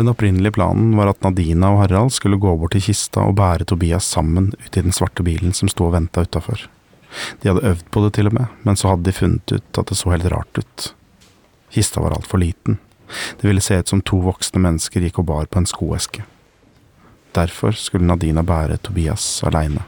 Den 0.00 0.08
opprinnelige 0.08 0.54
planen 0.56 0.94
var 0.96 1.10
at 1.10 1.18
Nadina 1.20 1.74
og 1.74 1.82
Harald 1.82 2.14
skulle 2.16 2.38
gå 2.40 2.54
bort 2.56 2.72
til 2.72 2.80
kista 2.86 3.20
og 3.28 3.34
bære 3.36 3.66
Tobias 3.68 4.06
sammen 4.08 4.46
ut 4.54 4.78
i 4.78 4.80
den 4.80 4.94
svarte 4.96 5.20
bilen 5.26 5.52
som 5.52 5.68
sto 5.68 5.90
og 5.90 5.92
venta 5.92 6.22
utafor. 6.24 6.62
De 7.42 7.50
hadde 7.50 7.66
øvd 7.68 7.82
på 7.92 8.04
det 8.06 8.14
til 8.16 8.30
og 8.30 8.38
med, 8.38 8.54
men 8.64 8.80
så 8.80 8.94
hadde 8.94 9.04
de 9.04 9.12
funnet 9.12 9.52
ut 9.52 9.82
at 9.82 9.92
det 9.92 9.98
så 10.00 10.14
helt 10.14 10.30
rart 10.32 10.62
ut. 10.62 10.86
Kista 11.76 12.00
var 12.00 12.16
altfor 12.16 12.40
liten. 12.40 12.80
Det 13.36 13.44
ville 13.50 13.60
se 13.60 13.76
ut 13.76 13.92
som 13.92 14.00
to 14.00 14.22
voksne 14.24 14.64
mennesker 14.64 15.04
gikk 15.04 15.20
og 15.20 15.28
bar 15.34 15.52
på 15.52 15.60
en 15.60 15.68
skoeske. 15.68 16.24
Derfor 17.36 17.76
skulle 17.76 18.08
Nadina 18.08 18.40
bære 18.40 18.80
Tobias 18.80 19.28
aleine. 19.44 19.84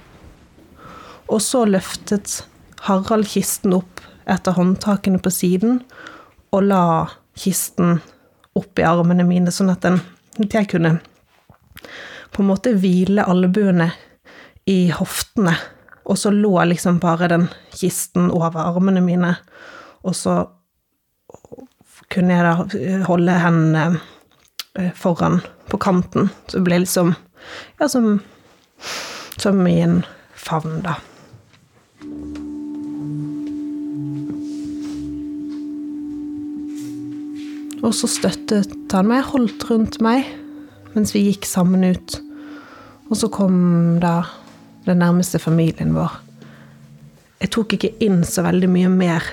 Og 1.32 1.40
så 1.40 1.64
løftet 1.64 2.42
Harald 2.84 3.32
kisten 3.32 3.80
opp 3.80 4.04
etter 4.28 4.60
håndtakene 4.60 5.24
på 5.24 5.32
siden, 5.32 5.80
og 6.52 6.68
la 6.68 6.84
kisten 7.32 8.02
opp 8.58 8.78
i 8.78 8.86
armene 8.86 9.24
mine, 9.26 9.52
sånn 9.54 9.72
at, 9.72 9.84
den, 9.84 10.00
at 10.42 10.54
jeg 10.54 10.70
kunne 10.74 10.96
på 12.32 12.42
en 12.42 12.48
måte 12.48 12.72
hvile 12.76 13.24
albuene 13.28 13.90
i 14.68 14.90
hoftene. 14.94 15.54
Og 16.08 16.18
så 16.18 16.32
lå 16.34 16.54
liksom 16.66 16.98
bare 17.02 17.28
den 17.30 17.46
kisten 17.74 18.30
over 18.34 18.64
armene 18.64 19.02
mine, 19.04 19.36
og 20.02 20.16
så 20.18 20.40
kunne 22.12 22.34
jeg 22.36 22.44
da 22.44 23.04
holde 23.06 23.36
hendene 23.40 24.00
eh, 24.78 24.90
foran 24.98 25.40
på 25.70 25.78
kanten. 25.80 26.28
Så 26.46 26.58
det 26.58 26.66
ble 26.68 26.82
liksom 26.84 27.14
Ja, 27.80 27.88
som, 27.88 28.20
som 29.36 29.66
i 29.66 29.80
en 29.82 30.04
favn, 30.38 30.76
da. 30.84 30.94
Og 37.82 37.94
så 37.96 38.08
støttet 38.10 38.94
han 38.94 39.08
meg, 39.10 39.24
holdt 39.26 39.66
rundt 39.70 39.98
meg, 40.04 40.28
mens 40.94 41.14
vi 41.14 41.26
gikk 41.26 41.48
sammen 41.48 41.82
ut. 41.82 42.18
Og 43.10 43.18
så 43.18 43.28
kom 43.32 43.98
da 44.02 44.22
den 44.86 45.02
nærmeste 45.02 45.40
familien 45.42 45.94
vår. 45.96 46.14
Jeg 47.42 47.50
tok 47.54 47.74
ikke 47.74 47.94
inn 48.06 48.22
så 48.26 48.44
veldig 48.46 48.70
mye 48.70 48.90
mer 48.92 49.26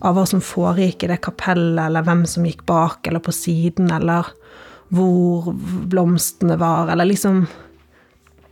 av 0.00 0.14
hva 0.16 0.24
som 0.28 0.42
foregikk 0.44 1.04
i 1.04 1.10
det 1.10 1.18
kapellet, 1.26 1.82
eller 1.88 2.06
hvem 2.06 2.22
som 2.30 2.46
gikk 2.46 2.62
bak 2.68 3.10
eller 3.10 3.22
på 3.24 3.34
siden, 3.34 3.90
eller 3.92 4.30
hvor 4.94 5.50
blomstene 5.90 6.56
var, 6.58 6.90
eller 6.90 7.10
liksom 7.10 7.46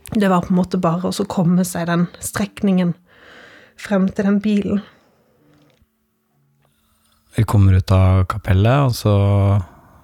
Det 0.09 0.25
var 0.25 0.41
på 0.41 0.49
en 0.49 0.57
måte 0.57 0.77
bare 0.81 1.05
å 1.05 1.25
komme 1.29 1.61
seg 1.61 1.85
den 1.85 2.07
strekningen 2.17 2.95
frem 3.77 4.07
til 4.09 4.25
den 4.25 4.39
bilen. 4.41 4.79
Vi 7.37 7.45
kommer 7.45 7.77
ut 7.77 7.91
av 7.91 8.25
kapellet, 8.31 8.89
og 8.89 8.95
så 8.97 9.15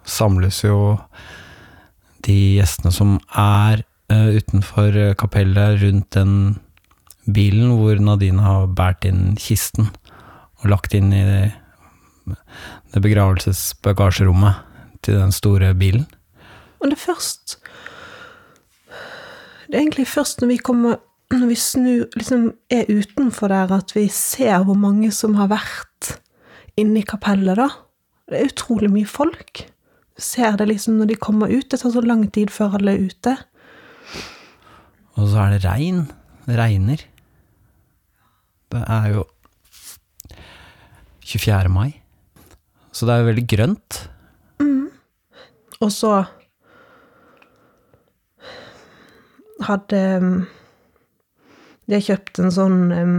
samles 0.05 0.61
jo 0.63 0.97
de 2.25 2.35
gjestene 2.57 2.93
som 2.93 3.17
er 3.37 3.81
eh, 4.13 4.37
utenfor 4.37 5.15
kapellet, 5.19 5.81
rundt 5.81 6.11
den 6.15 6.35
bilen 7.25 7.73
hvor 7.79 7.97
Nadine 8.01 8.43
har 8.45 8.67
båret 8.67 9.07
inn 9.09 9.33
kisten 9.41 9.89
og 10.61 10.69
lagt 10.69 10.93
inn 10.97 11.11
i 11.13 11.23
det 12.93 13.01
begravelsesbagasjerommet 13.01 14.61
til 15.05 15.19
den 15.19 15.33
store 15.35 15.73
bilen. 15.77 16.05
Men 16.81 16.91
det 16.91 16.99
er 16.99 17.05
først 17.05 17.57
Det 19.65 19.73
er 19.73 19.81
egentlig 19.81 20.07
først 20.07 20.41
når 20.41 20.47
vi 20.47 20.57
kommer 20.57 20.95
Når 21.31 21.47
vi 21.49 21.55
snur, 21.55 22.05
liksom 22.13 22.51
er 22.69 22.85
utenfor 22.85 23.47
der, 23.49 23.71
at 23.73 23.95
vi 23.95 24.07
ser 24.13 24.61
hvor 24.63 24.77
mange 24.77 25.11
som 25.11 25.33
har 25.35 25.47
vært 25.49 26.19
inne 26.79 27.01
i 27.01 27.07
kapellet, 27.07 27.57
da. 27.59 27.69
Det 28.29 28.39
er 28.39 28.49
utrolig 28.49 28.89
mye 28.91 29.09
folk. 29.09 29.65
Du 30.15 30.23
ser 30.23 30.57
det 30.59 30.69
liksom 30.69 30.97
når 30.99 31.11
de 31.11 31.19
kommer 31.19 31.51
ut. 31.51 31.67
Det 31.69 31.81
tar 31.81 31.93
så 31.93 32.03
lang 32.03 32.25
tid 32.33 32.53
før 32.53 32.77
alle 32.79 32.95
er 32.95 33.05
ute. 33.09 33.35
Og 35.15 35.29
så 35.31 35.45
er 35.45 35.55
det 35.55 35.65
regn. 35.67 36.05
Det 36.45 36.57
regner. 36.59 37.05
Det 38.73 38.81
er 38.81 39.07
jo 39.13 39.23
24. 41.25 41.69
mai. 41.71 41.95
Så 42.91 43.07
det 43.07 43.15
er 43.15 43.23
jo 43.23 43.29
veldig 43.31 43.47
grønt. 43.51 44.01
Og 45.83 45.91
så 45.91 46.11
hadde 49.65 50.01
De 51.85 51.93
har 51.93 52.03
kjøpt 52.03 52.39
en 52.41 52.53
sånn 52.53 52.79
um, 52.91 53.17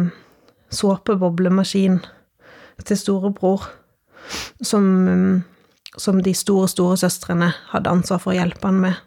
såpeboblemaskin 0.75 2.01
til 2.85 2.99
storebror, 2.99 3.65
som, 4.61 4.85
um, 5.09 5.45
som 5.97 6.21
de 6.23 6.35
store 6.35 6.69
storesøstrene 6.69 7.53
hadde 7.73 7.93
ansvar 7.93 8.21
for 8.23 8.35
å 8.35 8.39
hjelpe 8.39 8.69
han 8.69 8.81
med. 8.81 9.03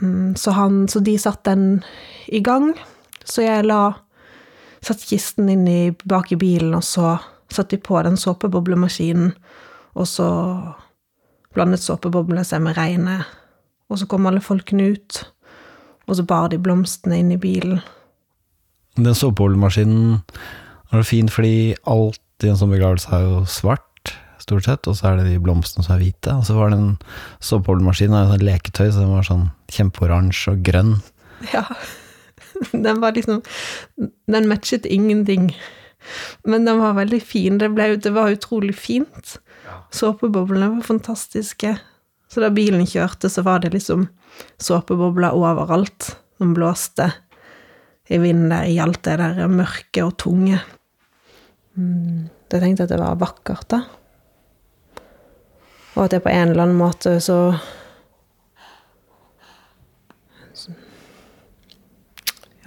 Mm, 0.00 0.36
Så, 0.36 0.50
han, 0.50 0.88
så 0.88 1.00
de 1.00 1.18
satte 1.18 1.50
den 1.50 1.84
i 2.28 2.40
gang, 2.40 2.74
så 3.24 3.42
jeg 3.42 3.66
la 3.66 3.94
Satt 4.78 5.02
kisten 5.02 5.48
inn 5.50 5.64
i, 5.66 5.90
bak 6.06 6.30
i 6.30 6.36
bilen, 6.38 6.70
og 6.78 6.84
så 6.86 7.16
satte 7.50 7.74
de 7.74 7.82
på 7.82 7.98
den 8.06 8.14
såpeboblemaskinen, 8.16 9.32
og 9.98 10.06
så 10.06 10.28
blandet 11.54 11.82
såpeboblene 11.82 12.44
seg 12.46 12.62
med 12.62 12.76
regnet, 12.78 13.26
og 13.90 13.98
så 13.98 14.06
kom 14.06 14.28
alle 14.30 14.38
folkene 14.44 14.92
ut, 14.94 15.18
og 16.06 16.14
så 16.14 16.22
bar 16.22 16.52
de 16.52 16.60
blomstene 16.62 17.18
inn 17.18 17.32
i 17.34 17.40
bilen. 17.42 17.80
Den 18.94 19.18
såpehullmaskinen 19.18 20.20
er 20.92 21.02
jo 21.02 21.08
fin 21.08 21.30
fordi 21.32 21.76
alt 21.88 22.44
i 22.44 22.50
en 22.50 22.58
sånn 22.58 22.72
begravelse 22.72 23.12
er 23.14 23.26
jo 23.26 23.44
svart. 23.50 23.84
stort 24.38 24.64
sett, 24.64 24.86
og 24.88 24.94
så 24.96 25.10
er 25.10 25.18
det 25.18 25.26
de 25.28 25.40
blomstene 25.42 25.84
som 25.84 25.96
er 25.96 26.00
hvite. 26.00 26.32
Og 26.32 26.46
så 26.48 26.54
var 26.56 26.70
det 26.70 26.78
en 26.78 26.92
såpeboblemaskin, 27.44 28.14
av 28.16 28.30
sånn 28.30 28.44
leketøy, 28.46 28.86
så 28.86 29.02
den 29.02 29.10
var 29.12 29.26
sånn 29.26 29.48
kjempeoransje 29.74 30.54
og 30.54 30.62
grønn. 30.64 30.94
Ja. 31.52 31.66
Den 32.72 32.98
var 32.98 33.12
liksom 33.14 33.42
Den 34.26 34.48
matchet 34.50 34.86
ingenting. 34.86 35.52
Men 36.42 36.64
den 36.64 36.80
var 36.80 36.96
veldig 36.96 37.20
fin. 37.22 37.58
Det, 37.60 37.68
ble, 37.70 37.92
det 38.00 38.10
var 38.14 38.32
utrolig 38.32 38.74
fint. 38.74 39.36
Såpeboblene 39.94 40.70
var 40.72 40.86
fantastiske. 40.86 41.76
Så 42.28 42.42
da 42.42 42.50
bilen 42.54 42.86
kjørte, 42.88 43.30
så 43.30 43.44
var 43.46 43.62
det 43.62 43.74
liksom 43.76 44.08
såpebobler 44.60 45.36
overalt 45.36 46.16
som 46.38 46.54
blåste 46.56 47.12
i 48.08 48.18
vinden 48.20 48.52
der, 48.52 48.68
i 48.68 48.78
alt 48.80 49.02
det 49.04 49.18
der 49.20 49.46
mørke 49.52 50.04
og 50.06 50.16
tunge. 50.20 50.60
Jeg 51.78 52.62
tenkte 52.62 52.86
at 52.86 52.90
det 52.90 52.98
var 52.98 53.18
vakkert, 53.20 53.68
da. 53.70 53.82
Og 55.94 56.04
at 56.04 56.14
det 56.14 56.22
på 56.24 56.32
en 56.32 56.52
eller 56.52 56.66
annen 56.66 56.78
måte 56.78 57.18
så 57.22 57.38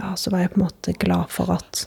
Ja, 0.02 0.16
så 0.18 0.32
var 0.34 0.42
jeg 0.42 0.52
på 0.54 0.60
en 0.60 0.66
måte 0.66 0.94
glad 0.98 1.30
for 1.30 1.52
at 1.54 1.86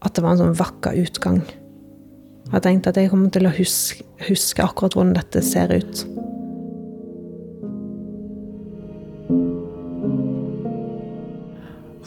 At 0.00 0.14
det 0.16 0.22
var 0.24 0.32
en 0.32 0.40
sånn 0.40 0.56
vakker 0.56 0.96
utgang. 0.96 1.42
Jeg 2.50 2.62
tenkte 2.64 2.90
at 2.90 2.96
jeg 2.96 3.10
kommer 3.12 3.30
til 3.30 3.46
å 3.46 3.52
huske, 3.52 4.06
huske 4.26 4.64
akkurat 4.64 4.96
hvordan 4.96 5.12
dette 5.18 5.42
ser 5.44 5.74
ut. 5.76 6.00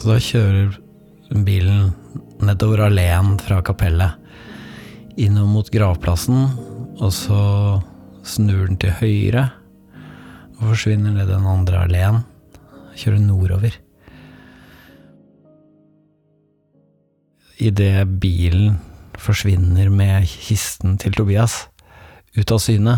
Så 0.00 0.10
da 0.10 0.18
kjører 0.20 0.74
bilen 1.46 1.94
nedover 2.42 2.86
alleen 2.86 3.36
fra 3.42 3.60
kapellet, 3.62 4.16
innom 5.20 5.52
mot 5.54 5.70
gravplassen, 5.70 6.48
og 6.98 7.12
så 7.14 7.42
snur 8.24 8.66
den 8.66 8.78
til 8.80 8.94
høyre 8.98 9.48
og 10.58 10.70
forsvinner 10.70 11.14
ned 11.14 11.28
den 11.28 11.46
andre 11.48 11.84
alleen. 11.84 12.22
Kjører 12.94 13.22
nordover. 13.22 13.74
Idet 17.62 18.06
bilen 18.22 18.78
forsvinner 19.18 19.90
med 19.90 20.26
kisten 20.26 20.98
til 21.00 21.14
Tobias 21.14 21.64
ut 22.34 22.50
av 22.50 22.58
syne, 22.62 22.96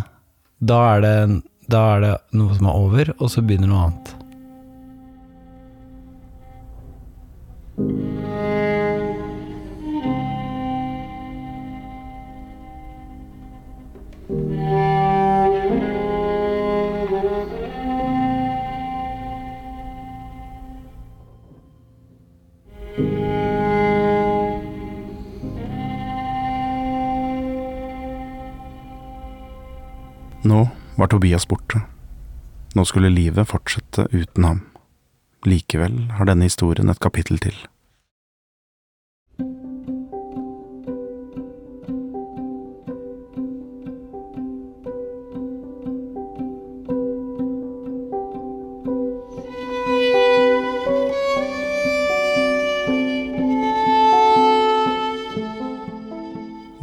da 0.65 0.79
er 0.95 1.03
det, 1.05 1.17
da 1.69 1.83
er 1.97 2.05
det 2.05 2.15
noe 2.39 2.57
som 2.57 2.71
er 2.71 2.79
over, 2.87 3.13
og 3.19 3.33
så 3.33 3.45
begynner 3.45 3.69
noe 3.69 3.89
annet. 3.89 4.16
Var 31.37 31.49
borte. 31.49 31.81
Nå 32.75 32.85
skulle 32.85 33.09
livet 33.13 33.49
fortsette 33.49 34.09
uten 34.13 34.45
ham. 34.45 34.61
Likevel 35.45 36.11
har 36.17 36.29
denne 36.29 36.49
historien 36.49 36.89
et 36.89 37.01
kapittel 37.01 37.39
til. 37.39 37.57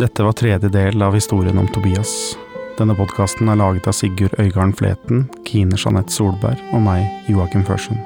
Dette 0.04 0.24
var 0.24 0.34
tredje 0.38 0.70
del 0.70 1.02
av 1.02 1.14
historien 1.16 1.58
om 1.58 1.68
Tobias. 1.74 2.36
Denne 2.74 2.96
podkasten 2.98 3.52
er 3.52 3.60
laget 3.60 3.86
av 3.86 3.94
Sigurd 3.94 4.34
Øygarden 4.42 4.74
Fleten, 4.74 5.28
Kine 5.46 5.78
Jeanette 5.78 6.14
Solberg 6.14 6.58
og 6.74 6.82
meg, 6.82 7.04
Joakim 7.30 7.62
Førsund. 7.68 8.00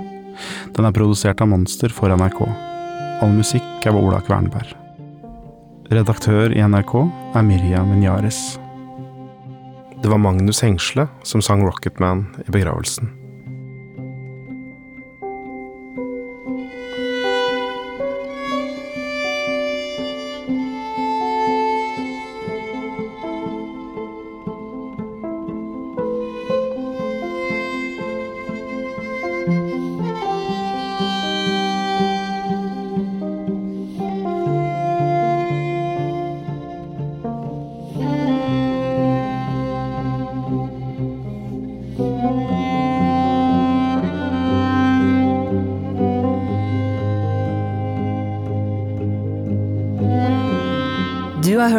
Den 0.75 0.85
er 0.85 0.95
produsert 0.95 1.39
av 1.41 1.47
Monster 1.47 1.93
for 1.93 2.11
NRK. 2.11 2.41
All 3.23 3.31
musikk 3.31 3.87
er 3.87 3.95
ved 3.95 4.03
Ola 4.09 4.19
Kvernberg. 4.27 4.73
Redaktør 5.87 6.51
i 6.51 6.59
NRK 6.59 6.97
er 6.99 7.47
Mirja 7.47 7.85
Minyares. 7.87 8.41
Det 10.03 10.11
var 10.11 10.19
Magnus 10.19 10.59
Hengsle 10.65 11.07
som 11.23 11.41
sang 11.41 11.63
Rocketman 11.63 12.25
i 12.43 12.51
begravelsen. 12.51 13.26